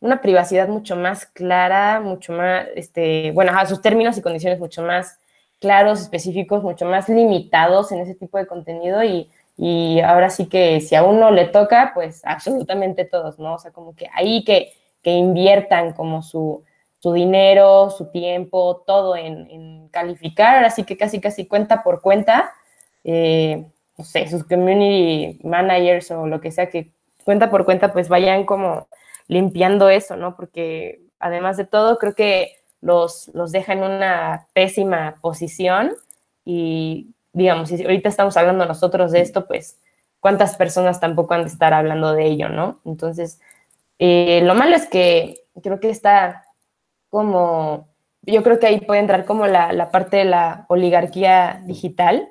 [0.00, 4.82] una privacidad mucho más clara, mucho más, este, bueno, a sus términos y condiciones mucho
[4.82, 5.18] más
[5.60, 10.80] claros, específicos, mucho más limitados en ese tipo de contenido y y ahora sí que
[10.80, 13.54] si a uno le toca, pues absolutamente todos, ¿no?
[13.54, 16.62] O sea, como que ahí que, que inviertan como su,
[17.00, 22.52] su dinero, su tiempo, todo en, calificar, ahora sí que casi, casi cuenta por cuenta,
[23.02, 26.92] eh, no sé, sus community managers o lo que sea que
[27.24, 28.86] cuenta por cuenta, pues vayan como
[29.28, 30.34] limpiando eso, ¿no?
[30.34, 35.92] Porque además de todo, creo que los, los deja en una pésima posición
[36.44, 39.78] y digamos, si ahorita estamos hablando nosotros de esto, pues,
[40.20, 42.80] ¿cuántas personas tampoco han de estar hablando de ello, no?
[42.84, 43.40] Entonces,
[43.98, 46.44] eh, lo malo es que creo que está
[47.10, 47.88] como,
[48.22, 52.28] yo creo que ahí puede entrar como la, la, parte de la oligarquía digital,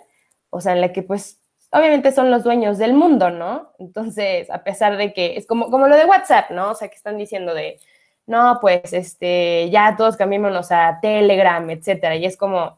[0.50, 1.40] o sea, en la que pues
[1.78, 3.74] obviamente son los dueños del mundo, ¿no?
[3.80, 6.72] Entonces, a pesar de que es como, como lo de WhatsApp, ¿no?
[6.72, 7.80] O sea, que están diciendo de,
[8.26, 12.16] no, pues, este, ya todos cambiémonos a Telegram, etcétera.
[12.16, 12.78] Y es como,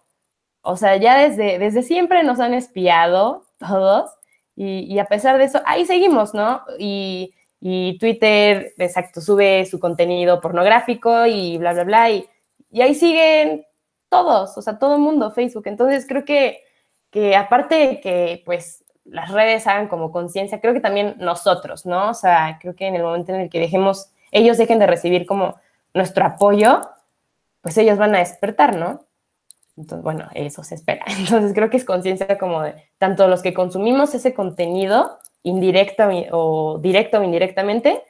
[0.61, 4.11] o sea, ya desde, desde siempre nos han espiado todos
[4.55, 6.63] y, a pesar de eso, ahí seguimos, ¿no?
[6.77, 12.27] Y, y, Twitter, exacto, sube su contenido pornográfico y bla, bla, bla, y,
[12.69, 13.65] y ahí siguen
[14.09, 15.63] todos, o sea, todo el mundo, Facebook.
[15.67, 16.61] Entonces creo que,
[17.09, 22.09] que aparte de que, pues, las redes hagan como conciencia, creo que también nosotros, ¿no?
[22.09, 25.25] O sea, creo que en el momento en el que dejemos, ellos dejen de recibir
[25.25, 25.55] como
[25.93, 26.81] nuestro apoyo,
[27.61, 29.05] pues ellos van a despertar, ¿no?
[29.77, 31.05] Entonces, bueno, eso se espera.
[31.17, 36.79] Entonces creo que es conciencia como de tanto los que consumimos ese contenido, indirecto o
[36.79, 38.03] directo o indirectamente,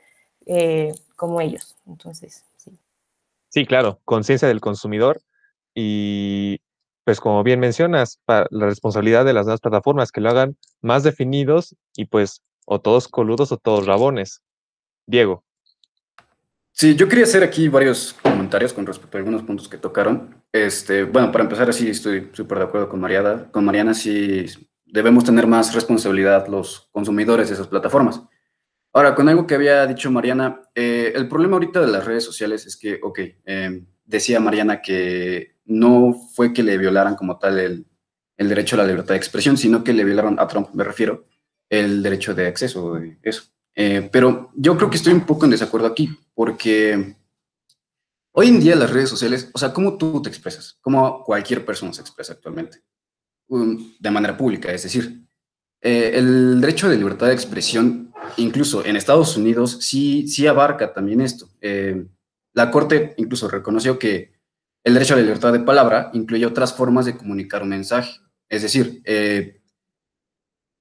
[0.45, 1.77] eh, como ellos.
[1.87, 2.77] Entonces, sí.
[3.49, 5.21] Sí, claro, conciencia del consumidor
[5.73, 6.59] y
[7.03, 11.03] pues como bien mencionas, para la responsabilidad de las nuevas plataformas que lo hagan más
[11.03, 14.41] definidos y pues o todos coludos o todos rabones.
[15.07, 15.43] Diego.
[16.71, 20.43] Sí, yo quería hacer aquí varios comentarios con respecto a algunos puntos que tocaron.
[20.51, 23.49] Este, bueno, para empezar, así estoy súper de acuerdo con Mariana.
[23.51, 24.45] Con Mariana, sí
[24.85, 28.21] debemos tener más responsabilidad los consumidores de esas plataformas.
[28.93, 32.65] Ahora, con algo que había dicho Mariana, eh, el problema ahorita de las redes sociales
[32.65, 37.85] es que, ok, em, decía Mariana que no fue que le violaran como tal el,
[38.37, 41.27] el, derecho a la libertad de expresión, sino que le violaron a Trump, me refiero,
[41.69, 43.43] el derecho de acceso, eso.
[43.75, 47.15] Eh, pero yo creo que estoy un poco en desacuerdo aquí, porque
[48.31, 50.79] hoy en día las redes sociales, o sea, ¿cómo tú te expresas?
[50.81, 52.81] ¿Cómo cualquier persona se expresa actualmente?
[53.47, 55.21] De manera pública, es decir,
[55.81, 61.21] eh, el derecho de libertad de expresión, incluso en Estados Unidos, sí, sí abarca también
[61.21, 61.47] esto.
[61.61, 62.05] Eh,
[62.53, 64.33] la Corte incluso reconoció que
[64.83, 68.19] el derecho a la libertad de palabra incluye otras formas de comunicar un mensaje.
[68.47, 69.03] Es decir,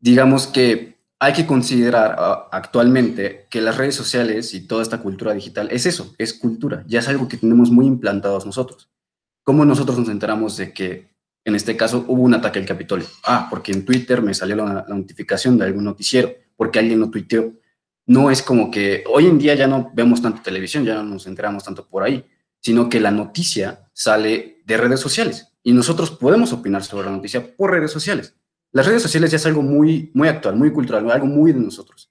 [0.00, 5.32] digamos que hay que considerar ah, actualmente que las redes sociales y toda esta cultura
[5.32, 8.88] digital es eso, es cultura, ya es algo que tenemos muy implantados nosotros.
[9.42, 11.08] ¿Cómo nosotros nos enteramos de que
[11.44, 13.06] en este caso hubo un ataque al Capitolio?
[13.24, 17.52] Ah, porque en Twitter me salió la, notificación de algún noticiero, porque alguien lo tuiteó.
[18.08, 21.26] No es como que hoy en día ya no vemos tanto televisión, ya no nos
[21.26, 22.24] enteramos tanto por ahí,
[22.60, 27.54] sino que la noticia sale de redes sociales y nosotros podemos opinar sobre la noticia
[27.54, 28.34] por redes sociales.
[28.72, 32.10] Las redes sociales ya es algo muy, muy actual, muy cultural, algo muy de nosotros.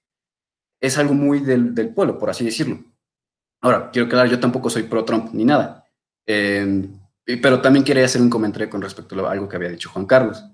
[0.80, 2.80] Es algo muy del, del pueblo, por así decirlo.
[3.60, 5.84] Ahora, quiero aclarar, yo tampoco soy pro-Trump ni nada.
[6.26, 6.96] Em,
[7.42, 10.44] pero también quería hacer un comentario con respecto a algo que había dicho Juan Carlos.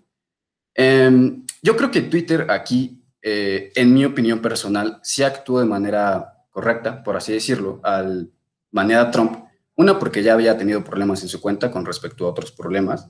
[0.75, 6.45] Em, yo creo que Twitter aquí, eh, en mi opinión personal, sí actuó de manera
[6.51, 8.31] correcta, por así decirlo, al
[8.71, 9.39] manera Trump.
[9.77, 13.09] Una, porque ya había tenido problemas en su cuenta con respecto a otros problemas.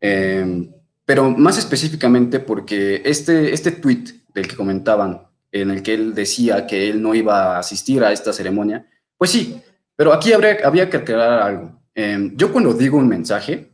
[0.00, 0.70] Eh,
[1.04, 6.66] pero más específicamente porque este, este tweet del que comentaban, en el que él decía
[6.66, 8.86] que él no iba a asistir a esta ceremonia,
[9.18, 9.60] pues sí,
[9.94, 11.80] pero aquí habría, había que aclarar algo.
[11.94, 13.70] Em, yo cuando digo un mensaje,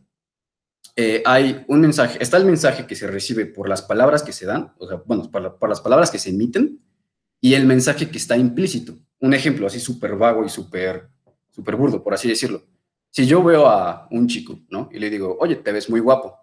[0.96, 4.46] eh, hay un mensaje, está el mensaje que se recibe por las palabras que se
[4.46, 6.80] dan, o sea, bueno, por, las palabras que se emiten,
[7.40, 8.96] y el mensaje que está implícito.
[9.18, 11.08] Un ejemplo así súper vago y súper
[11.50, 12.62] súper burdo, por así decirlo.
[13.10, 14.88] Si yo veo a un chico, ¿no?
[14.92, 16.42] Y le digo, oye, te ves muy guapo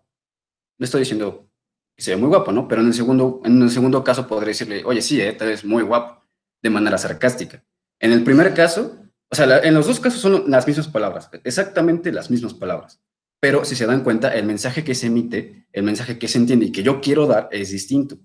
[0.79, 1.47] le estoy diciendo
[1.95, 2.67] que se ve muy guapo, ¿no?
[2.67, 5.63] Pero en el segundo, en el segundo caso podré decirle, oye, sí, eh, te ves
[5.63, 6.23] muy guapo,
[6.63, 7.63] de manera sarcástica.
[7.99, 8.97] En el primer caso,
[9.29, 13.01] o sea, en los dos casos son las mismas palabras, exactamente las mismas palabras.
[13.39, 16.67] Pero si se dan cuenta, el mensaje que se emite, el mensaje que se entiende
[16.67, 18.17] y que yo quiero dar es distinto.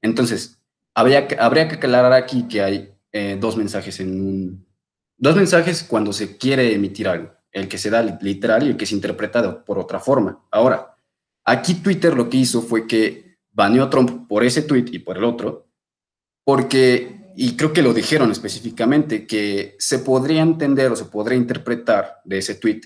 [0.00, 0.60] Entonces,
[0.94, 4.66] habría que, habría que aclarar aquí que hay eh, dos mensajes en un,
[5.16, 8.84] dos mensajes cuando se quiere emitir algo, el que se da literal y el que
[8.84, 10.44] es interpretado por otra forma.
[10.50, 10.92] Ahora,
[11.44, 15.18] Aquí Twitter lo que hizo fue que baneó a Trump por ese tweet y por
[15.18, 15.68] el otro,
[16.44, 22.20] porque, y creo que lo dijeron específicamente, que se podría entender o se podría interpretar
[22.24, 22.82] de ese tweet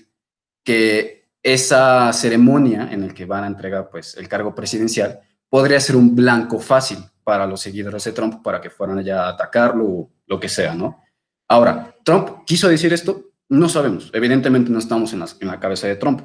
[0.63, 5.19] que esa ceremonia en la que van a entregar pues, el cargo presidencial
[5.49, 9.29] podría ser un blanco fácil para los seguidores de Trump para que fueran allá a
[9.29, 11.03] atacarlo o lo que sea, ¿no?
[11.47, 13.31] Ahora, ¿Trump quiso decir esto?
[13.49, 14.09] No sabemos.
[14.13, 16.21] Evidentemente no estamos en la cabeza de Trump.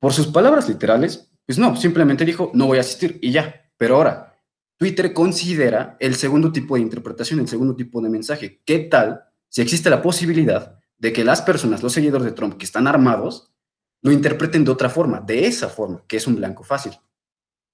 [0.00, 3.70] Por sus palabras literales, pues no, simplemente dijo, no voy a asistir y ya.
[3.76, 4.36] Pero ahora,
[4.76, 8.60] Twitter considera el segundo tipo de interpretación, el segundo tipo de mensaje.
[8.64, 12.64] ¿Qué tal si existe la posibilidad de que las personas, los seguidores de Trump que
[12.64, 13.52] están armados,
[14.02, 16.92] lo interpreten de otra forma, de esa forma, que es un blanco fácil?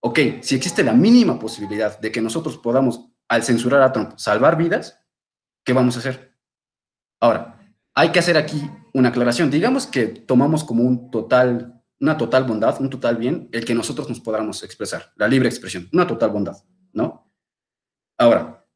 [0.00, 4.56] Ok, si existe la mínima posibilidad de que nosotros podamos, al censurar a Trump, salvar
[4.56, 5.00] vidas,
[5.64, 6.37] ¿qué vamos a hacer?
[7.20, 7.58] Ahora,
[7.94, 9.50] hay que hacer aquí una aclaración.
[9.50, 14.08] Digamos que tomamos como un total una total bondad, un total bien, el que nosotros
[14.08, 16.56] nos podamos expresar, la libre expresión, una total bondad,
[16.92, 17.32] ¿no?
[18.18, 18.66] Ahora,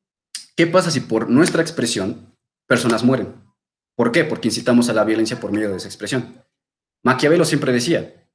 [0.56, 2.34] ¿qué pasa si por nuestra expresión
[2.66, 3.34] personas mueren?
[3.94, 4.24] ¿Por qué?
[4.24, 6.42] Porque incitamos a la violencia por medio de esa expresión.
[7.02, 8.26] Maquiavelo siempre decía,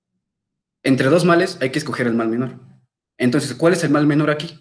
[0.84, 2.60] entre dos males hay que escoger el mal menor.
[3.17, 4.60] Entonces, ¿cuál es el mal menor aquí?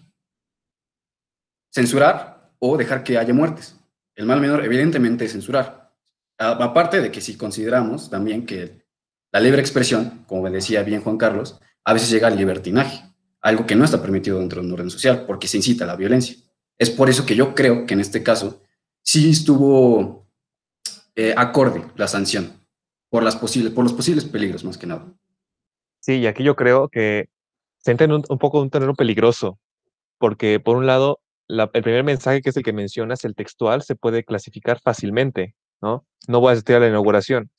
[1.71, 3.75] Censurar o dejar que haya muertes.
[4.15, 5.93] El mal menor, evidentemente, es censurar.
[6.37, 8.83] Aparte de que si consideramos también que
[9.31, 13.03] la libre expresión, como decía bien Juan Carlos, a veces llega al libertinaje,
[13.41, 15.95] algo que no está permitido dentro de un orden social, porque se incita a la
[15.95, 16.37] violencia.
[16.77, 18.61] Es por eso que yo creo que en este caso
[19.01, 20.29] sí estuvo
[21.15, 22.53] eh, acorde la sanción,
[23.13, 25.05] por, las posibles, por los posibles peligros más que nada.
[25.99, 27.29] Sí, y aquí yo creo que
[27.77, 29.59] se entra en un, poco un terreno peligroso,
[30.17, 33.93] porque por un lado, el primer mensaje que es el que mencionas, el textual, se
[33.95, 36.07] puede clasificar fácilmente, ¿no?
[36.27, 37.51] No voy a asistir a la inauguración.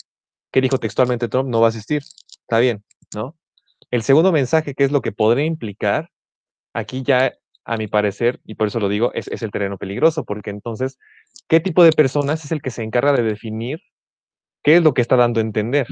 [0.50, 1.48] ¿Qué dijo textualmente Trump?
[1.48, 2.02] No va a asistir.
[2.02, 2.82] Está bien,
[3.14, 3.36] ¿no?
[3.92, 6.10] El segundo mensaje, que es lo que podría implicar,
[6.72, 7.32] aquí ya,
[7.64, 10.98] a mi parecer, y por eso lo digo, es, es el terreno peligroso, porque entonces,
[11.46, 13.80] ¿qué tipo de personas es el que se encarga de definir
[14.64, 15.86] qué es lo que está dando a entender?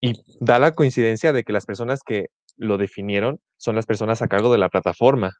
[0.00, 4.28] Y da la coincidencia de que las personas que lo definieron son las personas a
[4.28, 5.32] cargo de la plataforma.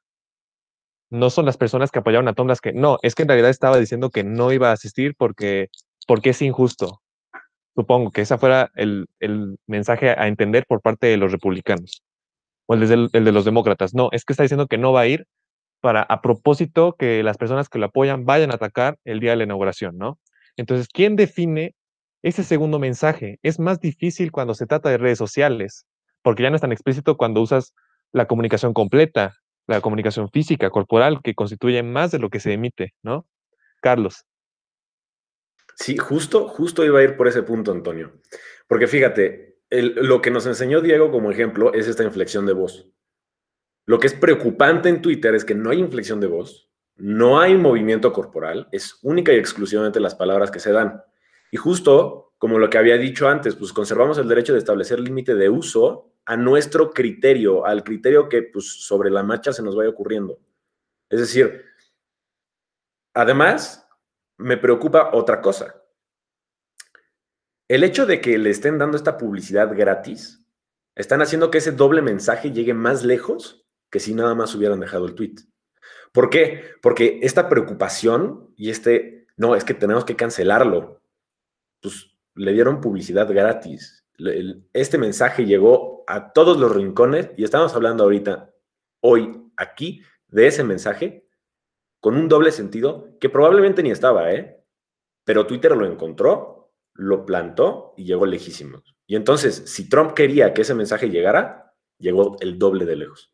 [1.10, 3.50] No son las personas que apoyaron a Tom las que no, es que en realidad
[3.50, 5.68] estaba diciendo que no iba a asistir porque,
[6.06, 7.02] porque es injusto.
[7.74, 9.06] Supongo que ese fuera el,
[9.66, 12.02] mensaje a entender por parte de los republicanos
[12.66, 13.94] o el de, el de los demócratas.
[13.94, 15.26] No, es que está diciendo que no va a ir
[15.80, 19.36] para a propósito que las personas que lo apoyan vayan a atacar el día de
[19.38, 20.18] la inauguración, ¿no?
[20.56, 21.74] Entonces, ¿quién define
[22.22, 25.86] ese segundo mensaje es más difícil cuando se trata de redes sociales,
[26.22, 27.74] porque ya no es tan explícito cuando usas
[28.12, 29.34] la comunicación completa,
[29.66, 33.26] la comunicación física, corporal, que constituye más de lo que se emite, ¿no?
[33.80, 34.24] Carlos.
[35.76, 38.20] Sí, justo, justo iba a ir por ese punto, Antonio.
[38.68, 42.88] Porque fíjate, lo que nos enseñó Diego como ejemplo es esta inflexión de voz.
[43.86, 47.56] Lo que es preocupante en Twitter es que no hay inflexión de voz, no hay
[47.56, 51.02] movimiento corporal, es única y exclusivamente las palabras que se dan.
[51.52, 55.36] Y justo como lo que había dicho antes, pues conservamos el derecho de establecer límite
[55.36, 59.90] de uso a nuestro criterio, al criterio que pues, sobre la marcha se nos vaya
[59.90, 60.40] ocurriendo.
[61.08, 61.64] Es decir,
[63.14, 63.88] además,
[64.38, 65.84] me preocupa otra cosa.
[67.68, 70.44] El hecho de que le estén dando esta publicidad gratis,
[70.96, 75.06] están haciendo que ese doble mensaje llegue más lejos que si nada más hubieran dejado
[75.06, 75.36] el tweet.
[76.12, 76.74] ¿Por qué?
[76.82, 81.01] Porque esta preocupación y este, no, es que tenemos que cancelarlo,
[81.82, 84.06] pues le dieron publicidad gratis.
[84.72, 88.54] Este mensaje llegó a todos los rincones y estamos hablando ahorita,
[89.00, 91.28] hoy, aquí, de ese mensaje
[92.00, 94.64] con un doble sentido que probablemente ni estaba, ¿eh?
[95.24, 98.82] Pero Twitter lo encontró, lo plantó y llegó lejísimo.
[99.06, 103.32] Y entonces, si Trump quería que ese mensaje llegara, llegó el doble de lejos.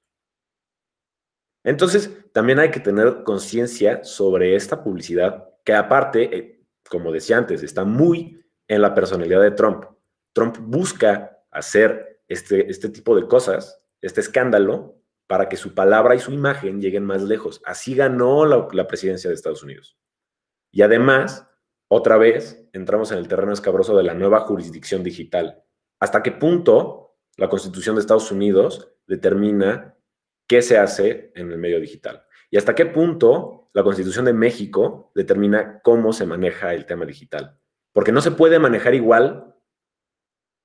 [1.65, 7.63] Entonces, también hay que tener conciencia sobre esta publicidad que aparte, eh, como decía antes,
[7.63, 8.38] está muy
[8.69, 9.85] en la personalidad de Trump.
[10.33, 16.21] Trump busca hacer este, este tipo de cosas, este escándalo, para que su palabra y
[16.21, 17.61] su imagen lleguen más lejos.
[17.65, 19.99] Así ganó la, presidencia de Estados Unidos.
[20.73, 21.47] Y además,
[21.89, 25.63] otra vez, entramos en el terreno escabroso de la nueva jurisdicción digital.
[26.01, 29.97] ¿Hasta qué punto la Constitución de Estados Unidos determina
[30.47, 32.25] qué se hace en el medio digital?
[32.51, 37.59] ¿Y hasta qué punto la Constitución de México determina cómo se maneja el tema digital?
[37.93, 39.55] Porque no se puede manejar igual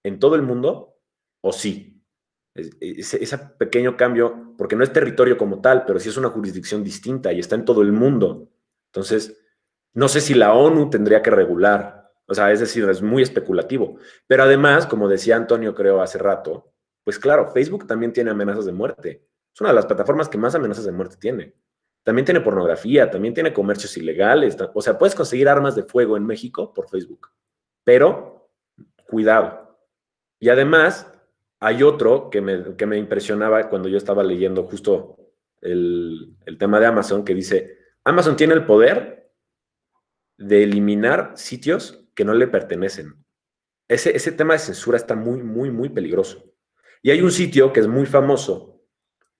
[0.03, 0.99] en todo el mundo,
[1.41, 1.89] o sí.
[2.55, 7.33] Ese, pequeño cambio, porque no es territorio como tal, pero sí es una jurisdicción distinta
[7.33, 8.51] y está en todo el mundo.
[8.91, 9.41] Entonces,
[9.93, 13.97] no sé si la ONU tendría que regular, o sea, es decir, es muy especulativo.
[14.27, 18.71] Pero además, como decía Antonio, creo, hace rato, pues claro, Facebook también tiene amenazas de
[18.71, 19.27] muerte.
[19.53, 21.55] Es una de las plataformas que más amenazas de muerte tiene.
[22.03, 24.57] También tiene pornografía, también tiene comercios ilegales.
[24.73, 27.29] O sea, puedes conseguir armas de fuego en México por Facebook.
[27.83, 28.49] Pero,
[29.07, 29.79] cuidado.
[30.39, 31.09] Y además,
[31.61, 35.17] hay otro que me, impresionaba cuando yo estaba leyendo justo
[35.61, 39.31] el, tema de Amazon, que dice, Amazon tiene el poder
[40.37, 43.15] de eliminar sitios que no le pertenecen.
[43.87, 46.43] Ese, ese tema de censura está muy, muy, muy peligroso.
[47.01, 48.72] Y hay un sitio que es muy famoso,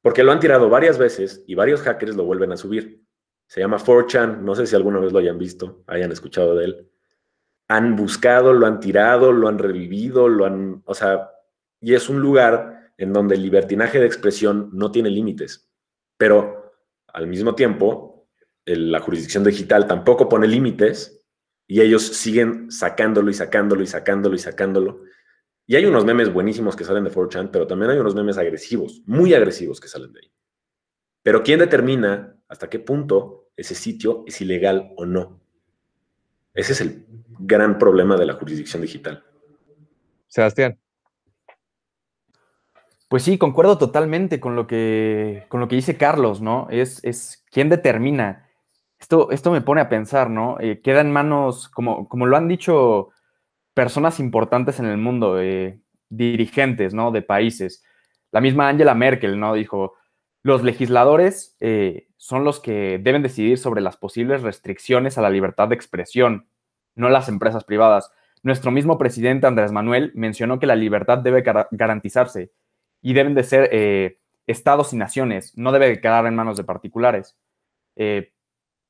[0.04, 3.02] porque lo han tirado varias veces y varios hackers lo vuelven a subir.
[3.48, 6.92] Se llama 4chan, no sé si alguna vez lo hayan visto, hayan escuchado de él.
[7.70, 11.32] Han buscado, lo han tirado, lo han revivido, lo han, o sea,
[11.80, 15.72] y es un lugar en donde el libertinaje de expresión no tiene límites,
[16.18, 16.74] pero
[17.08, 18.28] al mismo tiempo
[18.66, 21.26] la jurisdicción digital tampoco pone límites
[21.66, 25.02] y ellos siguen sacándolo y sacándolo y sacándolo y sacándolo.
[25.66, 29.02] Y hay unos memes buenísimos que salen de 4chan, pero también hay unos memes agresivos,
[29.06, 30.32] muy agresivos que salen de ahí.
[31.22, 35.40] Pero ¿quién determina hasta qué punto ese sitio es ilegal o no?
[36.54, 37.06] Ese es el
[37.40, 39.24] gran problema de la jurisdicción digital.
[40.28, 40.78] Sebastián.
[43.08, 46.68] Pues sí, concuerdo totalmente con lo que, con lo que dice Carlos, ¿no?
[46.72, 48.50] Es, es quién determina.
[49.00, 50.58] Esto, esto me pone a pensar, ¿no?
[50.60, 53.10] Eh, queda en manos, como, como lo han dicho
[53.74, 55.38] personas importantes en el mundo,
[56.10, 57.12] dirigentes, ¿no?
[57.12, 57.84] De países.
[58.32, 59.54] La misma Angela Merkel, ¿no?
[59.54, 59.94] Dijo,
[60.44, 65.70] los legisladores eh, son los que deben decidir sobre las posibles restricciones a la libertad
[65.70, 66.48] de expresión,
[66.96, 68.12] no las empresas privadas.
[68.44, 72.52] Nuestro mismo presidente Andrés Manuel mencionó que la libertad debe garantizarse
[73.02, 77.38] y deben de ser eh, estados y naciones, no debe quedar en manos de particulares.
[77.96, 78.34] Eh,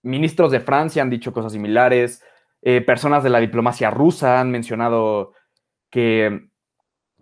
[0.02, 2.24] ministros de Francia han dicho cosas similares,
[2.64, 5.34] eh, personas de la diplomacia rusa han mencionado
[5.90, 6.50] que,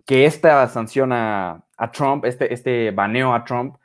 [0.06, 3.76] que esta sanción a, Trump, este, este baneo a Trump,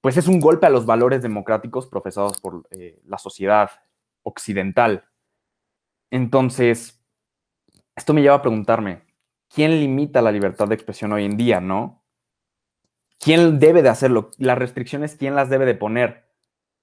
[0.00, 2.66] pues es un golpe a los valores democráticos profesados por
[3.04, 3.70] la sociedad
[4.22, 5.04] occidental.
[6.10, 7.04] Entonces,
[7.94, 9.02] esto me lleva a preguntarme,
[9.48, 12.06] ¿quién limita la libertad de expresión hoy en día, no?
[13.18, 16.28] quién debe de hacerlo, las restricciones, quién las debe de poner.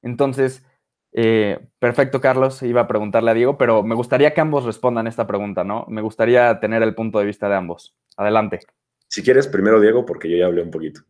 [0.01, 0.65] Entonces,
[1.13, 5.27] eh, perfecto, Carlos, iba a preguntarle a Diego, pero me gustaría que ambos respondan esta
[5.27, 5.85] pregunta, ¿no?
[5.87, 7.95] Me gustaría tener el punto de vista de ambos.
[8.17, 8.59] Adelante.
[9.07, 11.01] Si quieres, primero Diego, porque yo ya hablé un poquito.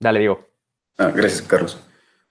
[0.00, 0.48] Dale, Diego.
[0.98, 1.80] Ah, gracias, Carlos.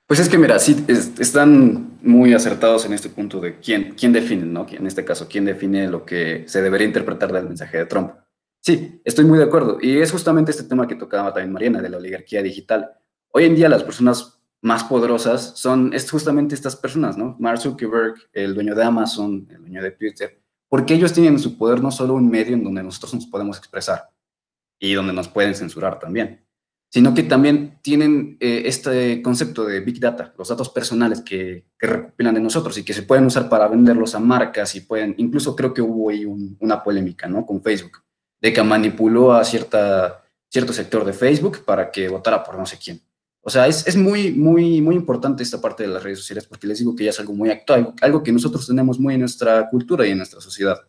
[0.05, 4.45] Pues es que, mira, sí, están muy acertados en este punto de quién, quién define,
[4.45, 4.67] ¿no?
[4.69, 8.11] En este caso, quién define lo que se debería interpretar del mensaje de Trump.
[8.59, 9.77] Sí, estoy muy de acuerdo.
[9.81, 12.91] Y es justamente este tema que tocaba también Mariana, de la oligarquía digital.
[13.31, 17.35] Hoy en día las personas más poderosas son es justamente estas personas, ¿no?
[17.39, 21.57] Mark Zuckerberg, el dueño de Amazon, el dueño de Twitter, porque ellos tienen en su
[21.57, 24.09] poder no solo un medio en donde nosotros nos podemos expresar
[24.79, 26.45] y donde nos pueden censurar también,
[26.89, 31.87] sino que también tienen eh, este concepto de Big Data, los datos personales que, que,
[31.87, 35.55] recopilan de nosotros y que se pueden usar para venderlos a marcas y pueden, incluso
[35.55, 37.45] creo que hubo ahí una polémica, ¿no?
[37.45, 38.01] Con Facebook
[38.39, 42.77] de que manipuló a cierta, cierto sector de Facebook para que votara por no sé
[42.77, 43.01] quién.
[43.45, 46.65] O sea, es, es, muy, muy, muy importante esta parte de las redes sociales porque
[46.65, 49.69] les digo que ya es algo muy actual, algo que nosotros tenemos muy en nuestra
[49.69, 50.79] cultura y en nuestra sociedad.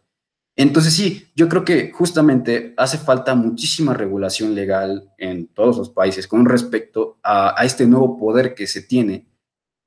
[0.57, 6.29] Entonces sí, yo creo que justamente hace falta muchísima regulación legal en todos los países
[6.29, 9.27] con respecto a, este nuevo poder que se tiene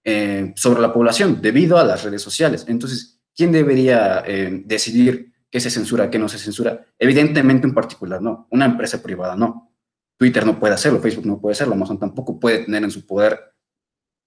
[0.04, 2.66] eh, sobre la población debido a las redes sociales.
[2.68, 6.86] Entonces, ¿quién debería eh, decidir qué se censura, qué no se censura.
[7.00, 8.48] Evidentemente, en particular, no.
[8.52, 9.67] Una empresa privada, no.
[10.18, 13.54] Twitter no puede hacerlo, Facebook no puede hacerlo, Amazon tampoco puede tener en su poder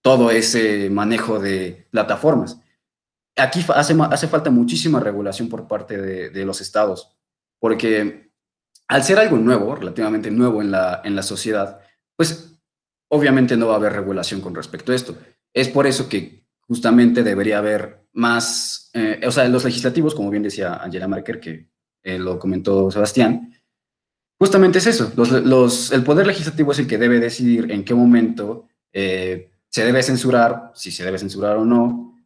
[0.03, 2.61] todo ese manejo de plataformas.
[3.37, 7.17] Aquí hace, falta muchísima regulación por parte de, los estados,
[7.59, 8.31] porque
[8.89, 11.81] al ser algo nuevo, relativamente nuevo en la, en la sociedad,
[12.17, 12.61] pues
[13.09, 15.17] obviamente no va a haber regulación con respecto a esto.
[15.53, 20.43] Es por eso que justamente debería haber más, eh, o sea, los legislativos, como bien
[20.43, 21.69] decía Angela Merkel, que
[22.03, 23.53] eh, lo comentó Sebastián,
[24.41, 25.13] justamente es eso,
[25.93, 30.73] el poder legislativo es el que debe decidir en qué momento eh, se debe censurar,
[30.75, 32.17] si se debe censurar o no,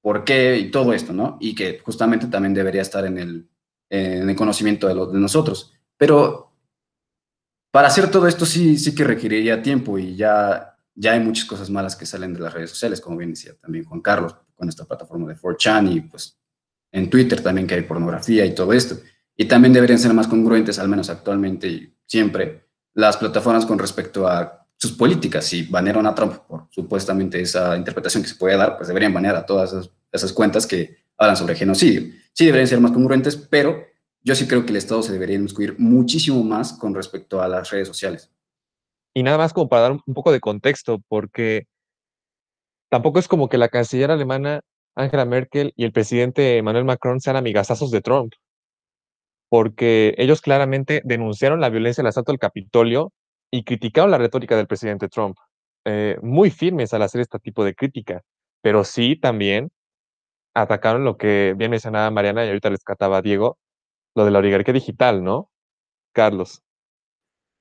[0.00, 1.38] por qué y todo esto, ¿no?
[1.40, 3.48] Y que justamente también debería estar en el,
[3.88, 5.72] en el conocimiento de, de nosotros.
[5.96, 6.52] Pero
[7.72, 11.70] para hacer todo esto sí, sí que requeriría tiempo y ya ya hay muchas cosas
[11.70, 14.84] malas que salen de las redes sociales, como bien decía también Juan Carlos, con esta
[14.84, 16.38] plataforma de 4chan y pues
[16.92, 18.96] en Twitter también que hay pornografía y todo esto.
[19.36, 24.28] Y también deberían ser más congruentes, al menos actualmente y siempre, las plataformas con respecto
[24.28, 25.44] a sus políticas.
[25.44, 29.36] Si banearon a Trump por supuestamente esa interpretación que se puede dar, pues deberían banear
[29.36, 32.12] a todas esas, cuentas que hablan sobre genocidio.
[32.32, 33.84] Sí deberían ser más congruentes, pero
[34.22, 37.70] yo sí creo que el Estado se debería inmiscuir muchísimo más con respecto a las
[37.70, 38.30] redes sociales.
[39.14, 41.66] Y nada más como para dar un poco de contexto, porque
[42.90, 44.60] tampoco es como que la canciller alemana
[44.96, 48.32] Angela Merkel y el presidente Emmanuel Macron sean amigazazos de Trump,
[49.54, 53.12] porque ellos claramente denunciaron la violencia del asalto al Capitolio
[53.52, 55.36] y criticaron la retórica del presidente Trump,
[55.84, 58.22] eh, muy firmes al hacer este tipo de crítica,
[58.62, 59.70] pero sí también
[60.54, 63.58] atacaron lo que bien mencionaba Mariana y ahorita rescataba Diego,
[64.16, 65.50] lo de la oligarquía digital, ¿no?
[66.12, 66.60] Carlos.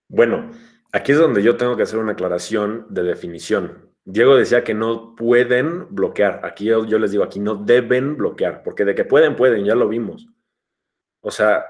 [0.10, 0.50] Bueno,
[0.96, 3.90] Aquí es donde yo tengo que hacer una aclaración de definición.
[4.06, 6.42] Diego decía que no pueden bloquear.
[6.44, 9.90] Aquí yo, les digo, aquí no deben bloquear, porque de que pueden, pueden, ya lo
[9.90, 10.28] vimos.
[11.22, 11.66] O sea,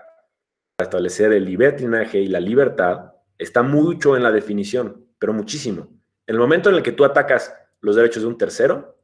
[0.83, 5.89] establecer el libertinaje y la libertad está mucho en la definición, pero muchísimo.
[6.27, 8.97] En el momento en el que tú atacas los derechos de un tercero,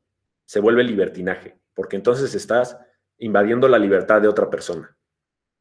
[0.45, 2.77] se vuelve libertinaje, porque entonces estás
[3.17, 4.95] invadiendo la libertad de otra persona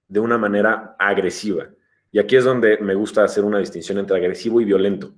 [0.09, 1.69] de una manera agresiva.
[2.11, 5.15] Y aquí es donde me gusta hacer una distinción entre agresivo y violento.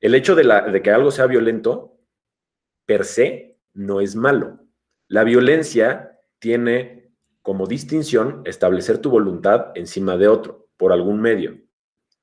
[0.00, 1.98] El hecho de, que algo sea violento,
[2.86, 4.60] per se, no es malo.
[5.08, 6.97] La violencia tiene
[7.48, 11.58] como distinción establecer tu voluntad encima de otro por algún medio.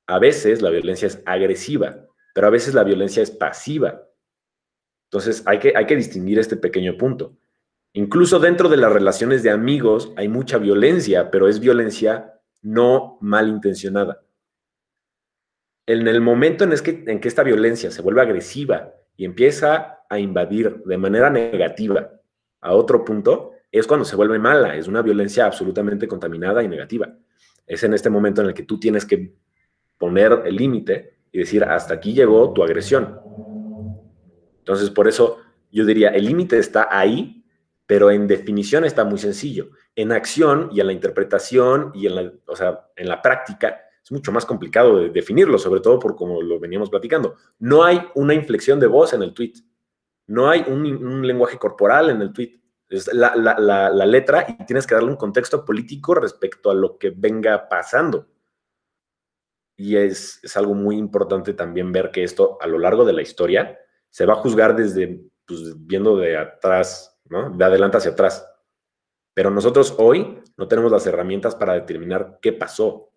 [0.06, 4.06] A veces la violencia es agresiva, pero a veces la violencia es pasiva.
[5.10, 7.36] Entonces hay que, hay que distinguir este pequeño punto.
[7.94, 14.22] Incluso dentro de las relaciones de amigos hay mucha violencia, pero es violencia no malintencionada.
[15.86, 20.20] En el momento en, que, en que esta violencia se vuelve agresiva y empieza a
[20.20, 22.12] invadir de manera negativa
[22.60, 27.14] a otro punto, es cuando se vuelve mala, es una violencia absolutamente contaminada y negativa.
[27.66, 29.34] Es en este momento en el que tú tienes que
[29.98, 33.20] poner el límite y decir, hasta aquí llegó tu agresión.
[34.58, 35.38] Entonces, por eso
[35.70, 37.44] yo diría, el límite está ahí,
[37.86, 39.70] pero en definición está muy sencillo.
[39.94, 44.12] En acción y en la interpretación y en la, o sea, en la práctica es
[44.12, 47.34] mucho más complicado de definirlo, sobre todo por como lo veníamos platicando.
[47.58, 49.54] No hay una inflexión de voz en el tweet.
[50.28, 52.60] No hay un, lenguaje corporal en el tweet.
[52.88, 57.10] Es la, la, letra y tienes que darle un contexto político respecto a lo que
[57.10, 58.28] venga pasando.
[59.76, 63.22] Y es, es, algo muy importante también ver que esto a lo largo de la
[63.22, 63.78] historia
[64.08, 67.50] se va a juzgar desde, pues, viendo de atrás, ¿no?
[67.50, 68.46] De adelante hacia atrás.
[69.34, 73.12] Pero nosotros hoy no tenemos las herramientas para determinar qué pasó,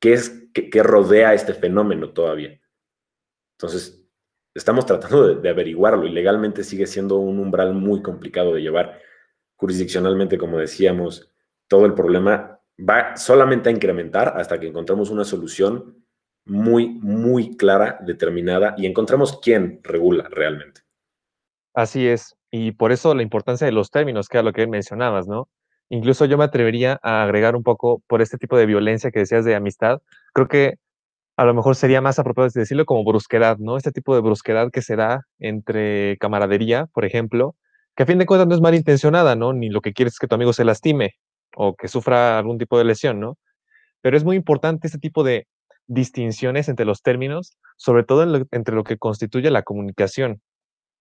[0.00, 2.58] qué es, qué, rodea este fenómeno todavía.
[3.58, 3.99] Entonces,
[4.54, 9.00] estamos tratando de, averiguarlo y legalmente sigue siendo un umbral muy complicado de llevar.
[9.56, 11.30] Jurisdiccionalmente, como decíamos,
[11.68, 16.04] todo el problema va solamente a incrementar hasta que encontremos una solución
[16.46, 20.80] muy, muy clara, determinada y encontremos quién regula realmente.
[21.74, 25.28] Así es, y por eso la importancia de los términos, que era lo que mencionabas,
[25.28, 25.48] ¿no?
[25.88, 29.44] Incluso yo me atrevería a agregar un poco por este tipo de violencia que decías
[29.44, 30.00] de amistad.
[30.32, 30.78] Creo que
[31.40, 33.78] a lo mejor sería más apropiado decirlo como brusquedad, ¿no?
[33.78, 37.56] Este tipo de brusquedad que se da entre camaradería, por ejemplo,
[37.96, 39.54] que a fin de cuentas no es malintencionada, ¿no?
[39.54, 41.14] Ni lo que quieres es que tu amigo se lastime
[41.56, 43.38] o que sufra algún tipo de lesión, ¿no?
[44.02, 45.46] Pero es muy importante este tipo de
[45.86, 50.42] distinciones entre los términos, sobre todo entre lo que constituye la comunicación.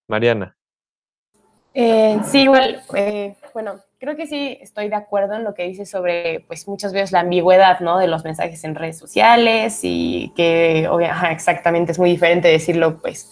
[0.08, 0.59] Mariana.
[1.74, 5.86] Eh, sí, igual, eh, bueno, creo que sí estoy de acuerdo en lo que dice
[5.86, 8.00] sobre, pues muchas veces la ambigüedad, ¿no?
[8.00, 13.32] De los mensajes en redes sociales y que, obviamente, exactamente, es muy diferente decirlo, pues,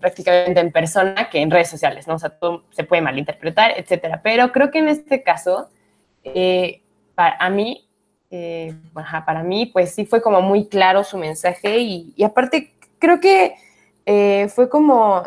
[0.00, 2.14] prácticamente en persona que en redes sociales, ¿no?
[2.14, 4.20] O sea, todo se puede malinterpretar, etcétera.
[4.22, 5.68] Pero creo que en este caso,
[6.24, 6.80] eh,
[7.14, 7.82] para mí,
[9.26, 13.54] para mí, pues sí fue como muy claro su mensaje y aparte creo que
[14.48, 15.22] fue como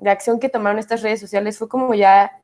[0.00, 2.40] la acción que tomaron estas redes sociales fue como ya,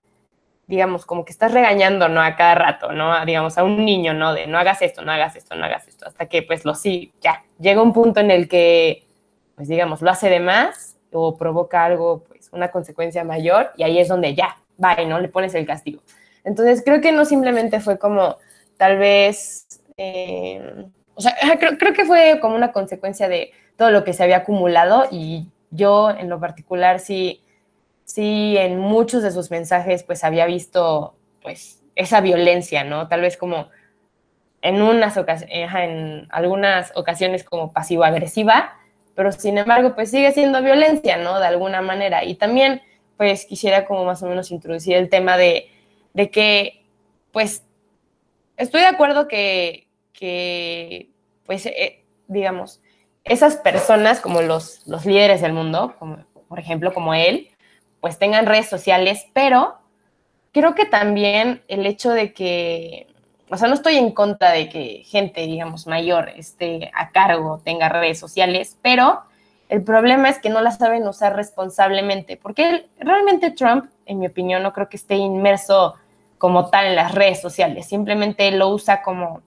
[0.66, 2.20] digamos, como que estás regañando, ¿no?
[2.20, 3.24] A cada rato, ¿no?
[3.24, 4.34] Digamos, a un niño, ¿no?
[4.34, 7.12] De no hagas esto, no hagas esto, no hagas esto, hasta que pues lo sí,
[7.20, 9.04] ya, llega un punto en el que,
[9.54, 13.98] pues digamos, lo hace de más o provoca algo, pues una consecuencia mayor y ahí
[13.98, 15.20] es donde ya, va ¿no?
[15.20, 16.02] Le pones el castigo.
[16.44, 18.36] Entonces, creo que no simplemente fue como,
[18.76, 24.04] tal vez, eh, o sea, creo, creo que fue como una consecuencia de todo lo
[24.04, 27.42] que se había acumulado y yo en lo particular sí
[28.06, 33.08] sí en muchos de sus mensajes pues había visto pues esa violencia, ¿no?
[33.08, 33.68] Tal vez como
[34.62, 38.78] en unas ocasiones, en algunas ocasiones como pasivo-agresiva,
[39.14, 41.38] pero sin embargo pues sigue siendo violencia, ¿no?
[41.40, 42.24] De alguna manera.
[42.24, 42.80] Y también
[43.16, 45.68] pues quisiera como más o menos introducir el tema de,
[46.14, 46.84] de que
[47.32, 47.64] pues
[48.56, 51.10] estoy de acuerdo que, que
[51.44, 52.80] pues eh, digamos,
[53.24, 57.48] esas personas como los, los líderes del mundo, como, por ejemplo como él,
[58.00, 59.78] pues tengan redes sociales, pero
[60.52, 63.08] creo que también el hecho de que,
[63.50, 67.88] o sea, no estoy en contra de que gente, digamos, mayor esté a cargo, tenga
[67.88, 69.22] redes sociales, pero
[69.68, 74.62] el problema es que no las saben usar responsablemente, porque realmente Trump, en mi opinión,
[74.62, 75.94] no creo que esté inmerso
[76.38, 79.42] como tal en las redes sociales, simplemente lo usa como,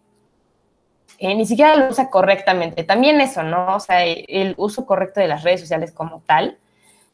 [1.17, 3.75] eh, ni siquiera lo usa correctamente, también eso, ¿no?
[3.75, 6.57] O sea, el uso correcto de las redes sociales como tal.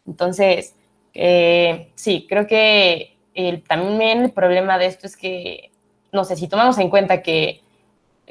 [0.06, 0.76] Entonces,
[1.16, 3.18] eh, sí, creo que
[3.68, 5.72] también el problema de esto es que,
[6.12, 7.62] no sé, si tomamos en cuenta que,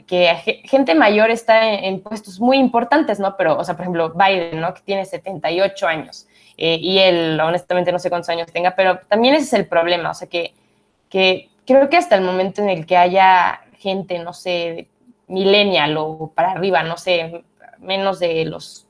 [0.06, 3.36] gente mayor está en, puestos muy importantes, ¿no?
[3.36, 4.74] Pero, o sea, por ejemplo, Biden, ¿no?
[4.74, 6.26] Que tiene 78 años
[6.56, 10.10] eh, y él, honestamente, no sé cuántos años tenga, pero también ese es el problema,
[10.10, 10.54] o sea, que,
[11.08, 14.88] que creo que hasta el momento en el que haya gente, no sé,
[15.26, 17.44] millennial o para arriba, no sé,
[17.78, 18.86] menos de los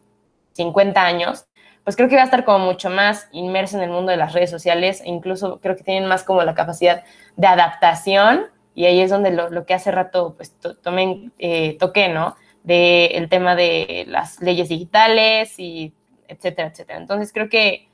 [0.52, 1.46] 50 años,
[1.84, 4.32] pues creo que va a estar como mucho más inmerso en el mundo de las
[4.32, 7.04] redes sociales, e incluso creo que tienen más como la capacidad
[7.36, 12.36] de adaptación, y ahí es donde lo, que hace rato pues tomen, eh, toqué, ¿no?
[12.64, 15.92] De el tema de las leyes digitales y
[16.26, 16.98] etcétera, etcétera.
[16.98, 17.88] Entonces creo que,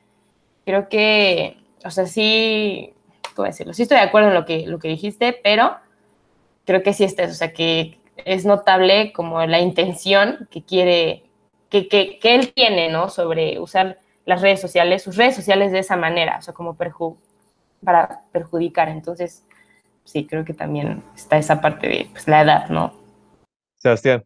[0.64, 2.94] creo que, o sea, sí,
[3.34, 3.74] ¿cómo decirlo?
[3.74, 5.76] Sí estoy de acuerdo en lo que, lo que dijiste, pero
[6.64, 11.24] creo que sí está, o sea, que es notable como la intención que quiere,
[11.70, 13.08] que, que, que él tiene, ¿no?
[13.08, 17.16] Sobre usar las redes sociales, sus redes sociales de esa manera, o sea, como perju
[17.82, 18.88] para perjudicar.
[18.88, 19.44] Entonces,
[20.04, 22.92] sí, creo que también está esa parte de pues, la edad, ¿no?
[23.78, 24.24] Sebastián.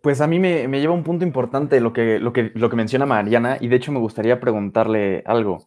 [0.00, 2.76] Pues a mí me, me lleva un punto importante lo que, lo, que, lo que
[2.76, 5.66] menciona Mariana y de hecho me gustaría preguntarle algo.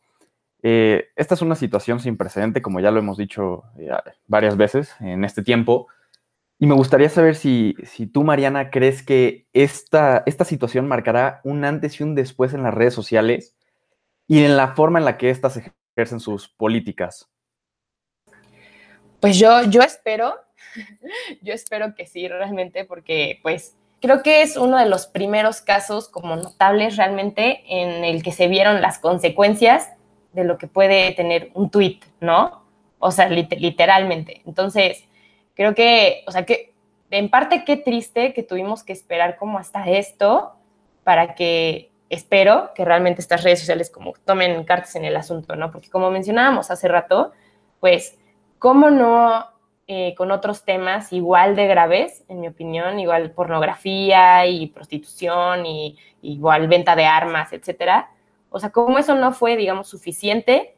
[0.63, 3.89] Eh, esta es una situación sin precedente, como ya lo hemos dicho eh,
[4.27, 5.87] varias veces en este tiempo,
[6.61, 11.65] y me gustaría saber si, si tú, Mariana, crees que esta, esta situación marcará un
[11.65, 13.55] antes y un después en las redes sociales
[14.27, 15.59] y en la forma en la que éstas
[15.95, 17.27] ejercen sus políticas.
[19.19, 20.35] Pues yo, yo espero,
[21.41, 26.09] yo espero que sí, realmente, porque pues creo que es uno de los primeros casos
[26.09, 29.89] como notables realmente en el que se vieron las consecuencias
[30.33, 32.61] de lo que puede tener un tweet, ¿no?
[32.99, 34.43] O sea, literalmente.
[34.45, 35.07] Entonces,
[35.61, 36.73] creo que, o sea, que
[37.11, 40.53] en parte qué triste que tuvimos que esperar como hasta esto
[41.03, 45.71] para que espero que realmente estas redes sociales como tomen cartas en el asunto, ¿no?
[45.71, 47.31] Porque como mencionábamos hace rato,
[47.79, 48.17] pues,
[48.57, 49.45] ¿cómo no
[49.85, 55.95] eh, con otros temas igual de graves, en mi opinión, igual pornografía y prostitución y
[56.23, 58.09] igual venta de armas, etcétera?
[58.49, 60.73] O sea, ¿cómo eso no fue, digamos, suficiente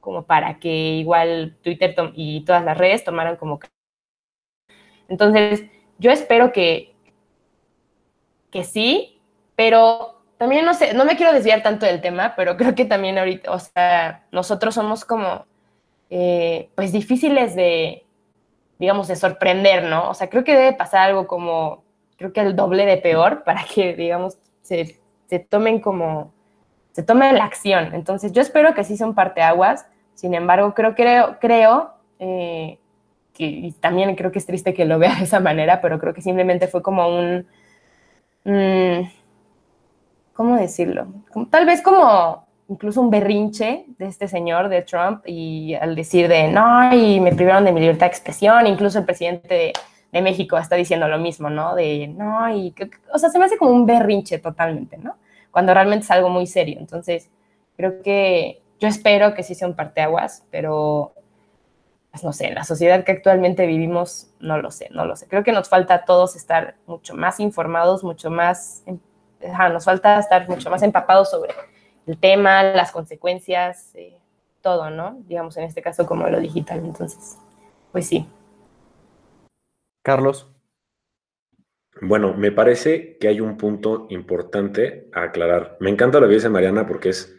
[0.00, 3.60] como para que igual Twitter y todas las redes tomaran como...
[5.14, 5.62] Entonces,
[5.98, 6.92] yo espero que,
[8.50, 9.20] que sí,
[9.54, 13.16] pero también no sé, no me quiero desviar tanto del tema, pero creo que también
[13.16, 15.46] ahorita, o sea, nosotros somos como,
[16.10, 18.04] eh, pues difíciles de,
[18.80, 20.10] digamos, de sorprender, ¿no?
[20.10, 21.84] O sea, creo que debe pasar algo como,
[22.16, 24.98] creo que el doble de peor para que, digamos, se,
[25.28, 26.32] se tomen como,
[26.90, 27.94] se tome la acción.
[27.94, 32.80] Entonces, yo espero que sí son parteaguas, sin embargo, creo, creo, creo eh,
[33.34, 36.22] que también creo que es triste que lo vea de esa manera, pero creo que
[36.22, 37.46] simplemente fue como un,
[38.44, 39.06] mmm,
[40.32, 41.08] ¿cómo decirlo?
[41.32, 46.28] Como, tal vez como incluso un berrinche de este señor, de Trump, y al decir
[46.28, 49.72] de, no, y me privaron de mi libertad de expresión, incluso el presidente de,
[50.12, 51.74] de México está diciendo lo mismo, ¿no?
[51.74, 52.74] De, no, y,
[53.12, 55.16] o sea, se me hace como un berrinche totalmente, ¿no?
[55.50, 56.78] Cuando realmente es algo muy serio.
[56.78, 57.30] Entonces,
[57.76, 61.12] creo que yo espero que sí sea un parteaguas, pero
[62.14, 65.26] pues no sé, en la sociedad que actualmente vivimos, no lo sé, no lo sé.
[65.26, 68.84] Creo que nos falta a todos estar mucho más informados, mucho más,
[69.44, 71.52] ajá, nos falta estar mucho más empapados sobre
[72.06, 74.16] el tema, las consecuencias, eh,
[74.62, 75.16] todo, ¿no?
[75.26, 76.84] Digamos, en este caso como lo digital.
[76.84, 77.36] Entonces,
[77.90, 78.28] pues sí.
[80.04, 80.48] Carlos.
[82.00, 85.76] Bueno, me parece que hay un punto importante a aclarar.
[85.80, 87.34] Me encanta lo que dice Mariana porque es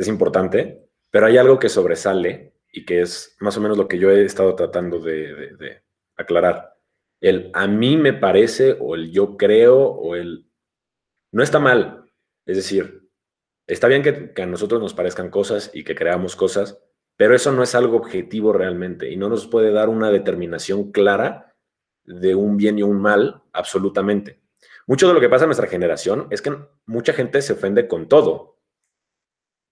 [0.00, 3.98] es importante, pero hay algo que sobresale y que es más o menos lo que
[3.98, 5.82] yo he estado tratando de,
[6.16, 6.76] aclarar.
[7.20, 10.46] El a mí me parece o el yo creo o el...
[11.32, 12.04] No está mal.
[12.46, 13.08] Es decir,
[13.66, 16.82] está bien que, que a nosotros nos parezcan cosas y que creamos cosas,
[17.16, 21.54] pero eso no es algo objetivo realmente y no nos puede dar una determinación clara
[22.04, 24.40] de un bien y un mal absolutamente.
[24.86, 26.56] Mucho de lo que pasa en nuestra generación es que
[26.86, 28.59] mucha gente se ofende con todo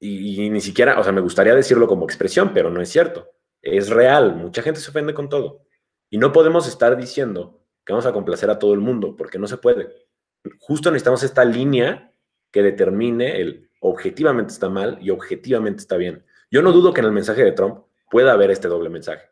[0.01, 3.31] y, ni siquiera, o sea, me gustaría decirlo como expresión, pero no es cierto.
[3.61, 5.65] Es real, mucha gente se ofende con todo.
[6.11, 9.47] Y no podemos estar diciendo que vamos a complacer a todo el mundo, porque no
[9.47, 9.89] se puede.
[10.61, 12.13] Justo necesitamos esta línea
[12.51, 16.25] que determine el objetivamente está mal y objetivamente está bien.
[16.51, 19.31] Yo no dudo que en el mensaje de Trump pueda haber este doble mensaje.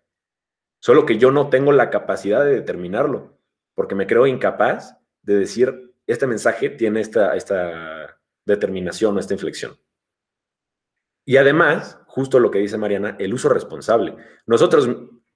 [0.81, 3.39] Solo que yo no tengo la capacidad de determinarlo,
[3.75, 9.77] porque me creo incapaz de decir, este mensaje tiene esta, esta determinación o esta inflexión.
[11.27, 14.17] Y además, justo lo que dice Mariana, el uso responsable.
[14.47, 14.89] Nosotros,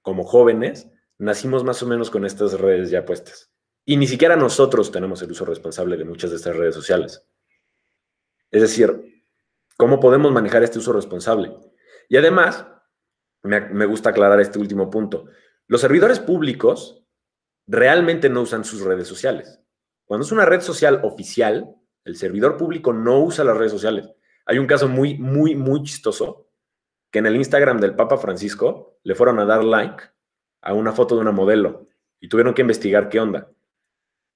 [0.02, 0.88] como jóvenes,
[1.18, 3.52] nacimos más o menos con estas redes ya puestas.
[3.84, 7.26] Y ni siquiera nosotros tenemos el uso responsable de muchas de estas redes sociales.
[8.52, 9.24] Es decir,
[9.76, 11.52] ¿cómo podemos manejar este uso responsable?
[12.08, 12.66] Y además,
[13.42, 15.26] me, gusta aclarar este último punto.
[15.66, 17.04] Los servidores públicos
[17.66, 19.60] realmente no usan sus redes sociales.
[20.04, 21.74] Cuando es una red social oficial,
[22.04, 24.08] el servidor público no usa las redes sociales.
[24.50, 26.48] Hay un caso muy, muy, muy chistoso
[27.12, 30.02] que en el Instagram del Papa Francisco le fueron a dar like
[30.60, 31.86] a una foto de una modelo
[32.18, 33.48] y tuvieron que investigar qué onda.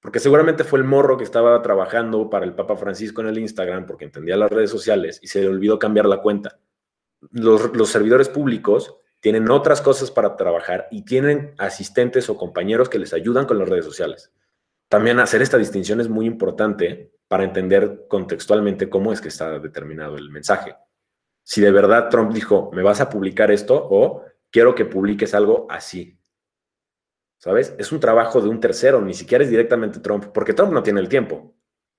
[0.01, 3.87] Porque seguramente fue el morro que estaba trabajando para el Papa Francisco en el Instagram
[3.87, 6.61] porque entendía las redes sociales y se le olvidó cambiar la cuenta.
[7.33, 13.01] Los, los servidores públicos tienen otras cosas para trabajar y tienen asistentes o compañeros que
[13.01, 14.33] les ayudan con las redes sociales.
[14.95, 20.17] También hacer esta distinción es muy importante para entender contextualmente cómo es que está determinado
[20.17, 20.77] el mensaje.
[21.43, 24.23] si de verdad Trump dijo, me vas a publicar esto o
[24.53, 26.17] quiero que publiques algo así.
[27.39, 27.75] ¿Sabes?
[27.77, 31.01] Es un trabajo de un tercero, ni siquiera es directamente Trump, porque Trump no tiene
[31.01, 31.57] el tiempo.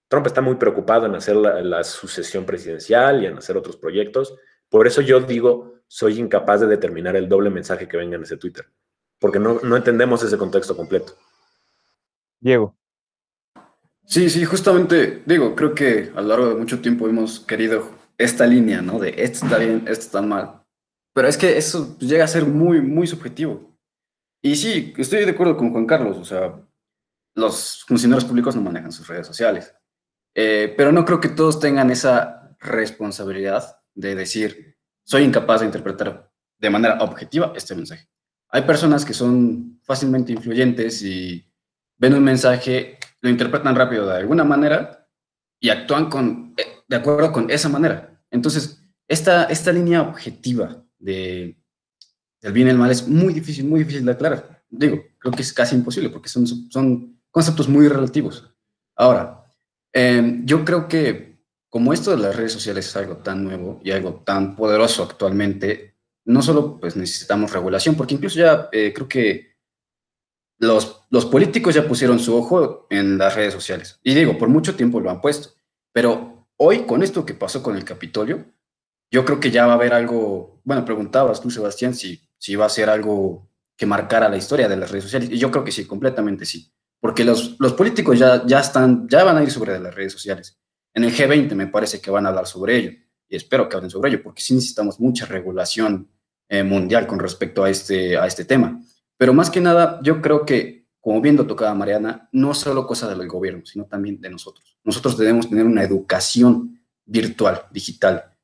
[0.08, 4.38] Trump está muy preocupado en hacer la, sucesión presidencial y en hacer otros proyectos.
[4.70, 8.38] Por eso yo digo, soy incapaz de determinar el doble mensaje que venga en ese
[8.38, 8.66] Twitter,
[9.20, 11.12] porque no, no entendemos ese contexto completo.
[12.40, 12.74] Diego.
[14.06, 18.46] Sí, sí, justamente, digo, creo que a lo largo de mucho tiempo hemos querido esta
[18.46, 19.00] línea, ¿no?
[19.00, 20.64] De esto está bien, esto está mal.
[21.14, 23.76] Pero es que eso llega a ser muy, muy subjetivo.
[24.44, 26.54] Y sí, estoy de acuerdo con Juan Carlos, o sea,
[27.34, 29.74] los funcionarios públicos no manejan sus redes sociales.
[30.36, 36.32] Eh, pero no creo que todos tengan esa responsabilidad de decir, soy incapaz de interpretar
[36.60, 38.08] de manera objetiva este mensaje.
[38.50, 41.52] Hay personas que son fácilmente influyentes y
[41.98, 45.10] ven un mensaje lo interpretan rápido de alguna manera
[45.60, 48.22] y actúan con, eh, de acuerdo con esa manera.
[48.30, 51.58] Entonces, esta, esta línea objetiva de,
[52.40, 54.64] del bien y el mal es muy difícil, muy difícil de aclarar.
[54.70, 58.48] Digo, creo que es casi imposible porque son, son conceptos muy relativos.
[58.96, 59.44] Ahora,
[59.92, 63.90] em, yo creo que como esto de las redes sociales es algo tan nuevo y
[63.90, 65.96] algo tan poderoso actualmente,
[66.26, 69.56] no solo pues necesitamos regulación, porque incluso ya eh, creo que
[70.60, 74.00] los, los políticos ya pusieron su ojo en las redes sociales.
[74.04, 75.50] Y digo, por mucho tiempo lo han puesto.
[75.92, 78.46] Pero hoy, con esto que pasó con el Capitolio,
[79.12, 82.66] yo creo que ya va a haber algo, bueno, preguntabas tú, Sebastián, si, si va
[82.66, 85.30] a ser algo que marcara la historia de las redes sociales.
[85.32, 86.72] Y yo creo que sí, completamente sí.
[87.00, 90.58] Porque los, los políticos ya, ya, están, ya van a ir sobre las redes sociales.
[90.94, 92.92] En el G20 me parece que van a hablar sobre ello.
[93.28, 96.10] Y espero que hablen sobre ello, porque sí necesitamos mucha regulación
[96.48, 98.82] eh, mundial con respecto a este, a este tema.
[99.18, 100.75] Pero más que nada, yo creo que,
[101.06, 104.76] como viendo tocaba Mariana, no solo cosa del gobierno, sino también de nosotros.
[104.84, 108.36] Nosotros debemos tener una educación virtual, digital.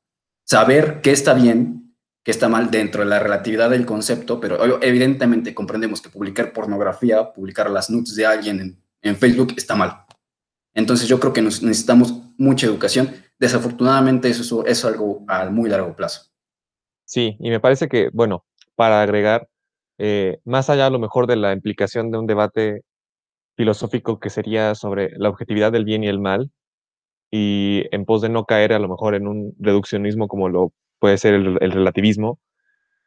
[0.44, 5.56] Saber qué está bien, qué está mal dentro de la relatividad del concepto, pero evidentemente
[5.56, 10.04] comprendemos que publicar pornografía, publicar las nudes de alguien en, Facebook está mal.
[10.72, 13.12] Entonces yo creo que necesitamos mucha educación.
[13.40, 16.30] Desafortunadamente eso es algo a muy largo plazo.
[17.06, 18.46] Sí, y me parece que, bueno,
[18.76, 19.48] para agregar,
[20.04, 22.82] eh, más allá a lo mejor de la implicación de un debate
[23.56, 26.50] filosófico que sería sobre la objetividad del bien y el mal,
[27.30, 31.18] y en pos de no caer a lo mejor en un reduccionismo como lo puede
[31.18, 32.40] ser el, relativismo,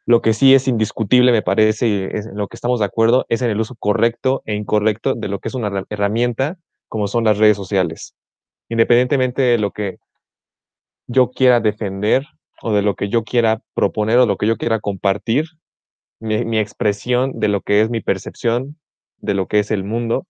[0.06, 3.42] lo que sí es indiscutible, me parece, y en lo que estamos de acuerdo, es
[3.42, 6.56] en el uso correcto e incorrecto de lo que es una herramienta
[6.88, 8.14] como son las redes sociales.
[8.70, 9.98] Independientemente de lo que
[11.08, 12.24] yo quiera defender
[12.62, 15.44] o de lo que yo quiera proponer o lo que yo quiera compartir,
[16.20, 18.78] mi, expresión de lo que es mi percepción,
[19.18, 20.26] de lo que es el mundo,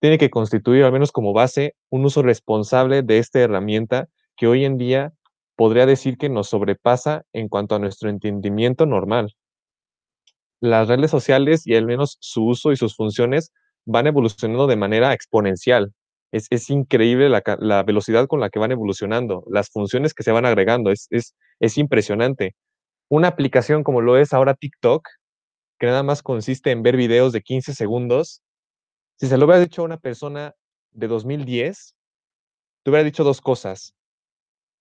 [0.00, 4.64] tiene que constituir al menos como base un uso responsable de esta herramienta que hoy
[4.64, 5.12] en día
[5.56, 9.34] podría decir que nos sobrepasa en cuanto a nuestro entendimiento normal.
[10.60, 13.52] Las redes sociales y al menos su uso y sus funciones
[13.84, 15.92] van evolucionando de manera exponencial.
[16.30, 20.30] Es, es increíble la, la, velocidad con la que van evolucionando, las funciones que se
[20.30, 22.54] van agregando, es, es, es impresionante
[23.08, 25.08] una aplicación como lo es ahora TikTok,
[25.78, 28.42] que nada más consiste en ver videos de 15 segundos,
[29.16, 30.54] si se lo hubiera dicho a una persona
[30.92, 31.94] de 2010,
[32.84, 33.94] te hubiera dicho dos cosas.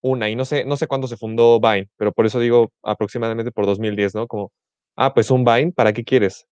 [0.02, 3.52] Una, y no sé, no sé cuándo se fundó Vine, pero por eso digo aproximadamente
[3.52, 4.28] por 2010, ¿no?
[4.28, 4.52] Como,
[4.96, 6.48] ah, pues un Vine, ¿para qué quieres?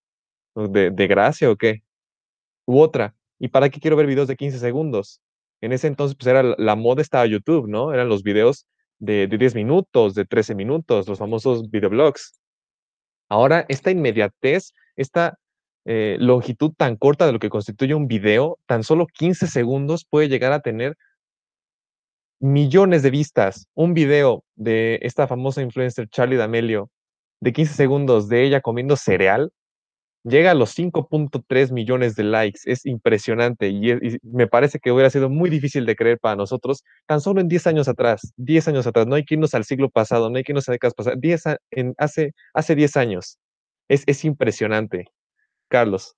[0.55, 1.83] ¿De, de gracia o qué?
[2.65, 5.21] U otra, ¿y para qué quiero ver videos de 15 segundos?
[5.61, 7.93] En ese entonces, pues era la moda estaba YouTube, ¿no?
[7.93, 8.65] Eran los videos
[8.99, 12.39] de, 10 minutos, de 13 minutos, los famosos videoblogs.
[13.29, 15.37] Ahora, esta inmediatez, esta
[15.85, 20.29] eh, longitud tan corta de lo que constituye un video, tan solo 15 segundos puede
[20.29, 20.95] llegar a tener
[22.39, 23.67] millones de vistas.
[23.73, 26.89] Un video de esta famosa influencer Charlie D'Amelio
[27.41, 29.51] de 15 segundos de ella comiendo cereal
[30.25, 32.61] llega a los 5.3 millones de likes.
[32.65, 37.21] Es impresionante y, me parece que hubiera sido muy difícil de creer para nosotros tan
[37.21, 38.33] solo en 10 años atrás.
[38.37, 40.71] 10 años atrás, no hay que irnos al siglo pasado, no hay que irnos a
[40.71, 41.19] décadas pasadas.
[41.21, 43.37] 10 en, hace, hace 10 años.
[43.87, 45.05] Es, es impresionante.
[45.69, 46.15] Carlos.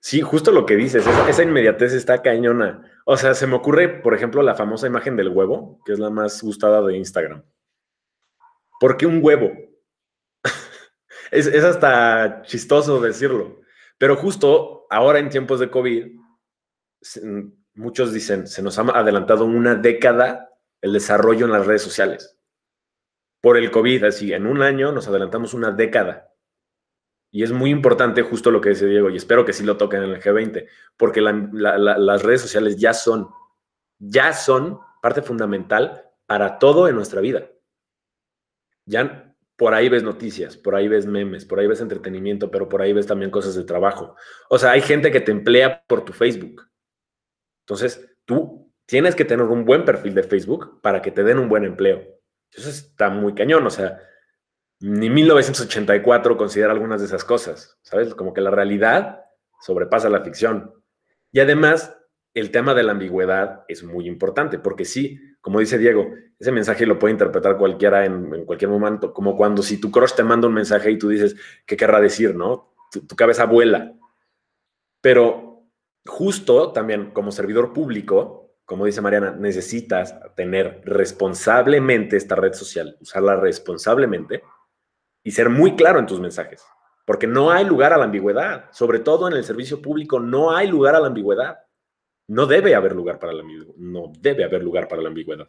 [0.00, 2.90] Sí, justo lo que dices, esa, esa, inmediatez está cañona.
[3.04, 6.08] O sea, se me ocurre, por ejemplo, la famosa imagen del huevo, que es la
[6.08, 7.44] más gustada de Instagram.
[8.80, 9.50] ¿Por qué un huevo?
[11.30, 13.60] es, hasta chistoso decirlo.
[13.98, 16.12] Pero justo ahora en tiempos de COVID,
[17.74, 20.50] muchos dicen, se nos ha adelantado una década
[20.80, 22.38] el desarrollo en las redes sociales.
[23.40, 26.32] Por el COVID, así, en un año nos adelantamos una década.
[27.30, 30.02] Y es muy importante justo lo que dice Diego, y espero que sí lo toquen
[30.02, 30.66] en el G20,
[30.96, 33.28] porque las redes sociales ya son,
[33.98, 37.48] ya son parte fundamental para todo en nuestra vida.
[38.84, 39.29] ya
[39.60, 42.94] por ahí ves noticias, por ahí ves memes, por ahí ves entretenimiento, pero por ahí
[42.94, 44.16] ves también cosas de trabajo.
[44.48, 46.62] O sea, hay gente que te emplea por tu Facebook.
[47.66, 51.50] Entonces, tú tienes que tener un buen perfil de Facebook para que te den un
[51.50, 52.02] buen empleo.
[52.50, 54.00] Eso está muy cañón, o sea,
[54.80, 58.14] ni 1984 considera algunas de esas cosas, ¿sabes?
[58.14, 59.24] Como que la realidad
[59.60, 60.72] sobrepasa la ficción.
[61.32, 61.98] Y además,
[62.32, 66.86] el tema de la ambigüedad es muy importante, porque sí, como dice Diego, ese mensaje
[66.86, 70.54] lo puede interpretar cualquiera en, cualquier momento, como cuando si tu crush te manda un
[70.54, 71.36] mensaje y tú dices,
[71.66, 72.74] ¿qué querrá decir, no?
[72.90, 73.92] tu cabeza vuela.
[75.00, 75.50] Pero
[76.06, 83.36] justo también como servidor público, como dice Mariana, necesitas tener responsablemente esta red social, usarla
[83.36, 84.42] responsablemente
[85.22, 86.64] y ser muy claro en tus mensajes,
[87.04, 90.68] porque no hay lugar a la ambigüedad, sobre todo en el servicio público, no hay
[90.68, 91.58] lugar a la ambigüedad.
[92.30, 95.48] No debe haber lugar para la ambigüedad, no debe haber lugar para la ambigüedad.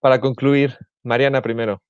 [0.00, 1.80] Para concluir, Mariana primero.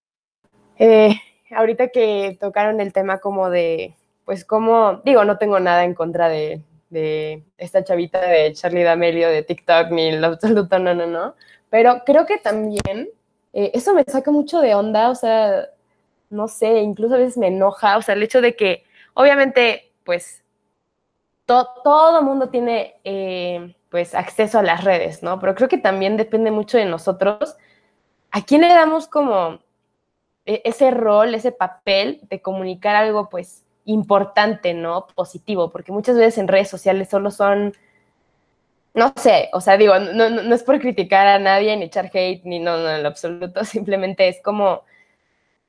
[0.78, 1.16] Eh,
[1.50, 6.28] ahorita que tocaron el tema como de, pues como, digo, no tengo nada en contra
[6.28, 11.34] de, de esta chavita de Charlie D'Amelio de TikTok, ni lo absoluto, no, no, no.
[11.68, 13.08] Pero creo que también
[13.52, 15.70] eh, eso me saca mucho de onda, o sea,
[16.28, 20.44] no sé, incluso a veces me enoja, o sea, el hecho de que, obviamente, pues,
[21.46, 25.40] todo mundo tiene, eh, pues, acceso a las redes, ¿no?
[25.40, 27.56] Pero creo que también depende mucho de nosotros.
[28.30, 29.60] ¿A quién le damos como
[30.46, 35.06] e, ese rol, ese papel de comunicar algo, pues, importante, ¿no?
[35.14, 37.74] Positivo, porque muchas veces en redes sociales solo son,
[38.94, 42.44] no sé, o sea, digo, no, no, es por criticar a nadie ni echar hate,
[42.44, 44.84] ni no, no, en lo absoluto, simplemente es como,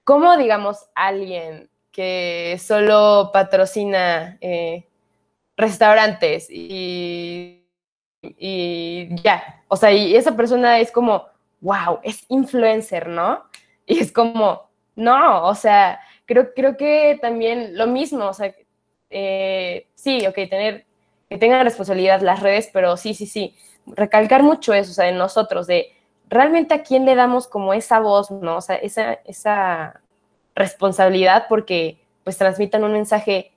[0.03, 4.85] como digamos, alguien que solo patrocina eh,
[5.57, 7.60] restaurantes y,
[8.21, 11.25] y ya, o sea, y esa persona es como,
[11.61, 13.43] wow, es influencer, ¿no?
[13.85, 18.53] Y es como, no, o sea, creo, creo que también lo mismo, o sea,
[19.09, 20.85] eh, sí, ok, tener,
[21.29, 23.55] que tengan responsabilidad las redes, pero sí, sí, sí,
[23.85, 25.91] recalcar mucho eso, o sea, en nosotros, de
[26.29, 28.57] realmente a quién le damos como esa voz, ¿no?
[28.57, 30.01] O sea, esa, esa
[30.55, 33.51] responsabilidad porque pues transmitan un mensaje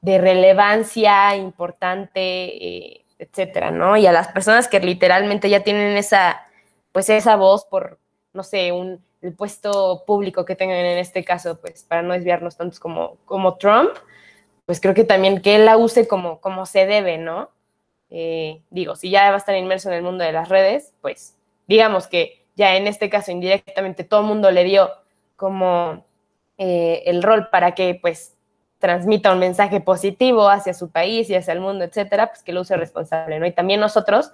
[0.00, 2.20] de relevancia importante,
[2.66, 3.96] eh, etcétera, ¿no?
[3.96, 6.40] Y a las personas que literalmente ya tienen esa,
[6.92, 7.98] pues esa voz por,
[8.32, 12.56] no sé, un el puesto público que tengan en este caso, pues para no desviarnos
[12.56, 13.90] tantos como, como Trump,
[14.66, 17.50] pues creo que también que él la use como, como se debe, ¿no?
[18.10, 21.36] Eh, digo, si ya va a estar inmerso en el mundo de las redes, pues
[21.66, 24.90] digamos que ya en este caso indirectamente todo el mundo le dio
[25.36, 26.04] como
[26.56, 28.36] eh, el rol para que pues
[28.78, 32.60] transmita un mensaje positivo hacia su país y hacia el mundo, etcétera, pues que lo
[32.60, 33.46] use responsable, ¿no?
[33.46, 34.30] Y también nosotros,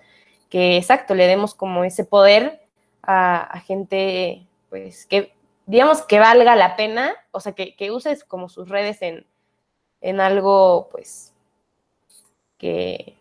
[0.51, 2.61] que exacto, le demos como ese poder
[3.03, 5.33] a, gente pues que
[5.67, 9.27] digamos que valga la pena, o sea, que, uses como sus redes en,
[10.01, 11.33] en algo, pues,
[12.59, 13.15] que,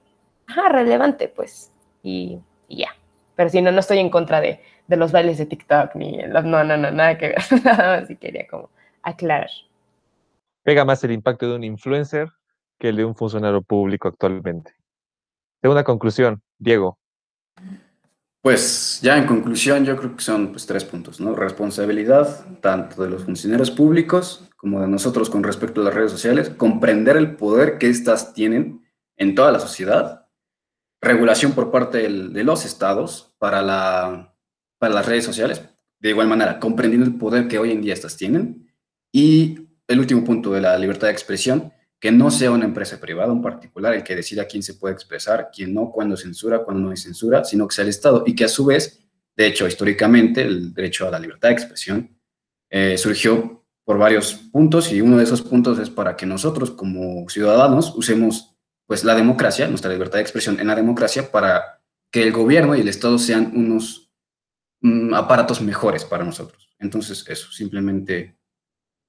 [0.48, 1.72] ajá, relevante, pues,
[2.02, 2.90] y, ya.
[3.36, 6.64] Pero si no, no estoy en contra de, los bailes de TikTok, ni, no, no,
[6.64, 8.70] no, nada que ver, nada más, quería como
[9.02, 9.50] aclarar.
[10.64, 12.30] Pega más el impacto de un influencer
[12.80, 14.76] que el de un funcionario público actualmente.
[15.62, 16.98] Segunda conclusión, Diego.
[18.42, 21.34] Pues ya en conclusión, yo creo que son pues, tres puntos, ¿no?
[21.34, 26.50] Responsabilidad tanto de los funcionarios públicos como de nosotros con respecto a las redes sociales,
[26.50, 28.82] comprender el poder que éstas tienen
[29.18, 30.28] en toda la sociedad,
[31.02, 34.36] regulación por parte de los estados para, la,
[34.78, 35.62] para las redes sociales,
[36.00, 38.74] de igual manera, comprendiendo el poder que hoy en día estas tienen,
[39.12, 43.32] y el último punto de la libertad de expresión, que no sea una empresa privada,
[43.32, 46.92] un particular, el que decida quién se puede expresar, quién no, cuándo censura, cuándo no
[46.92, 49.00] hay censura, sino que sea el Estado y que a su vez,
[49.36, 52.18] de hecho, históricamente, el derecho a la libertad de expresión
[52.70, 57.28] eh, surgió por varios puntos y uno de esos puntos es para que nosotros como
[57.30, 58.56] ciudadanos usemos
[58.86, 61.82] pues la democracia, nuestra libertad de expresión en la democracia para
[62.12, 64.12] que el gobierno y el Estado sean unos
[64.82, 66.70] mm, aparatos mejores para nosotros.
[66.80, 68.38] Entonces, eso, simplemente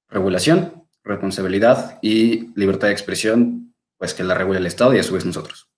[0.09, 5.13] regulación, responsabilidad y libertad de expresión, pues que la regule el Estado y a su
[5.13, 5.69] vez nosotros.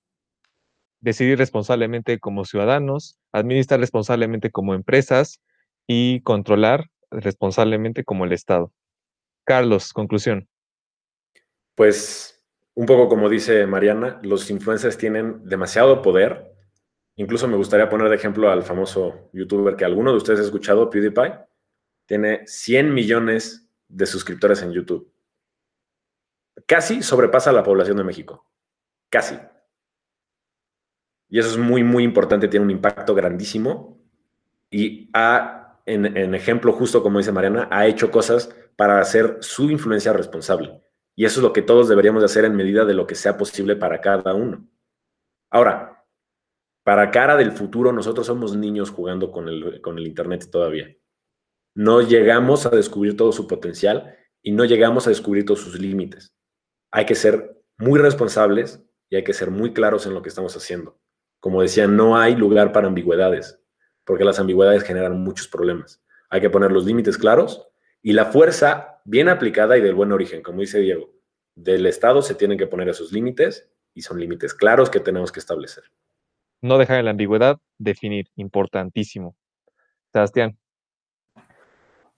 [1.00, 5.42] Decidir responsablemente como ciudadanos, administrar responsablemente como empresas
[5.86, 8.72] y controlar responsablemente como el Estado.
[9.46, 10.48] Carlos, conclusión.
[11.76, 16.54] Pues un poco como dice Mariana, los influencers tienen demasiado poder.
[17.16, 20.90] Incluso me gustaría poner de ejemplo al famoso youtuber que alguno de ustedes ha escuchado,
[20.90, 21.34] PewDiePie.
[22.06, 25.12] Tiene 100 millones de suscriptores en YouTube
[26.66, 28.46] casi sobrepasa la población de México.
[29.10, 29.38] Casi.
[31.30, 34.02] Y eso es muy, muy importante, tiene un impacto grandísimo
[34.70, 40.14] y ha en, ejemplo justo como dice Mariana, ha hecho cosas para hacer su influencia
[40.14, 40.82] responsable.
[41.16, 43.38] Y eso es lo que todos deberíamos de hacer en medida de lo que sea
[43.38, 44.68] posible para cada uno.
[45.50, 46.06] Ahora,
[46.84, 50.96] para cara del futuro, nosotros somos niños jugando con el, con el Internet todavía.
[51.78, 56.34] No llegamos a descubrir todo su potencial y no llegamos a descubrir todos sus límites.
[56.90, 60.58] Hay que ser muy responsables y hay que ser muy claros en lo que estamos
[60.58, 61.00] haciendo.
[61.40, 63.62] Como decía, no hay lugar para ambigüedades
[64.06, 66.04] porque las ambigüedades generan muchos problemas.
[66.32, 67.68] Hay que poner los límites claros
[68.02, 71.14] y la fuerza bien aplicada y del buen origen, como dice Diego.
[71.54, 75.40] Del Estado se tienen que poner esos límites y son límites claros que tenemos que
[75.40, 75.84] establecer.
[76.60, 79.36] No dejar la ambigüedad, definir, importantísimo.
[80.12, 80.58] Sebastián.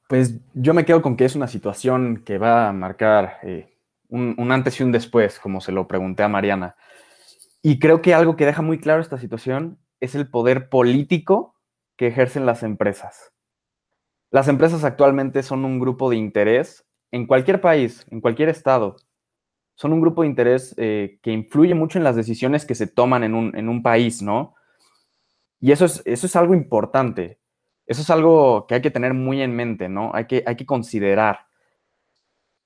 [0.09, 4.33] Pues yo me quedo con que es una situación que va a marcar eh, un,
[4.39, 6.75] un, antes y un después, como se lo pregunté a Mariana.
[7.61, 11.53] Y creo que algo que deja muy claro esta situación es el poder político
[11.95, 13.33] que ejercen las empresas.
[14.31, 18.95] Las empresas actualmente son un grupo de interés en cualquier país, en cualquier estado.
[19.75, 23.23] Son un grupo de interés eh, que influye mucho en las decisiones que se toman
[23.23, 24.55] en un, país, ¿no?
[25.59, 27.38] Y eso es, eso es algo importante.
[27.89, 30.11] Eso es algo que hay que tener muy en mente, ¿no?
[30.13, 31.47] Hay que, hay que considerar.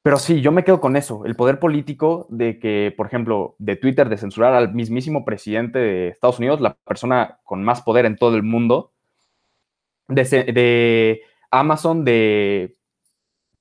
[0.03, 3.77] Pero sí, yo me quedo con eso, el poder político de que, por ejemplo, de
[3.77, 8.17] Twitter, de censurar al mismísimo presidente de Estados Unidos, la persona con más poder en
[8.17, 8.91] todo el mundo,
[10.09, 11.21] de,
[11.51, 12.75] Amazon de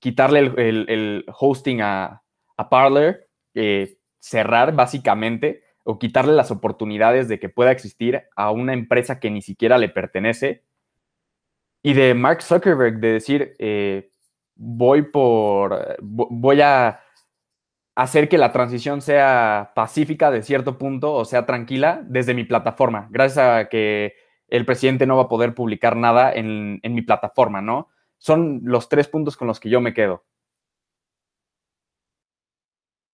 [0.00, 2.24] quitarle el, hosting a,
[2.56, 8.72] a Parler, eh, cerrar básicamente, o quitarle las oportunidades de que pueda existir a una
[8.72, 10.64] empresa que ni siquiera le pertenece.
[11.83, 14.12] Y de Mark Zuckerberg de decir, eh,
[14.55, 17.01] voy por, voy a
[17.95, 23.09] hacer que la transición sea pacífica de cierto punto o sea tranquila desde mi plataforma,
[23.11, 24.14] gracias a que
[24.49, 27.89] el presidente no va a poder publicar nada en, mi plataforma, ¿no?
[28.18, 30.24] Son los tres puntos con los que yo me quedo.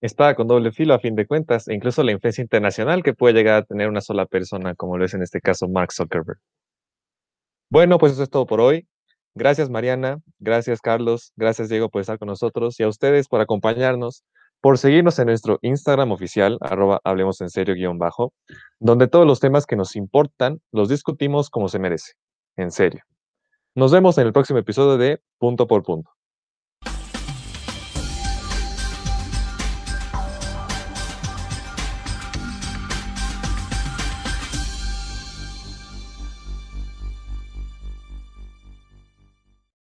[0.00, 3.34] Está con doble filo a fin de cuentas, e incluso la influencia internacional que puede
[3.34, 6.40] llegar a tener una sola persona, como lo es en este caso Mark Zuckerberg.
[7.70, 8.88] Bueno, pues eso es todo por hoy.
[9.34, 14.24] Gracias Mariana, gracias Carlos, gracias Diego por estar con nosotros y a ustedes por acompañarnos
[14.60, 18.32] por seguirnos en nuestro Instagram oficial, arroba hablemos en serio guion bajo,
[18.80, 22.12] donde todos los temas que nos importan los discutimos como se merece,
[22.56, 23.02] en serio.
[23.74, 26.10] Nos vemos en el próximo episodio de Punto por Punto.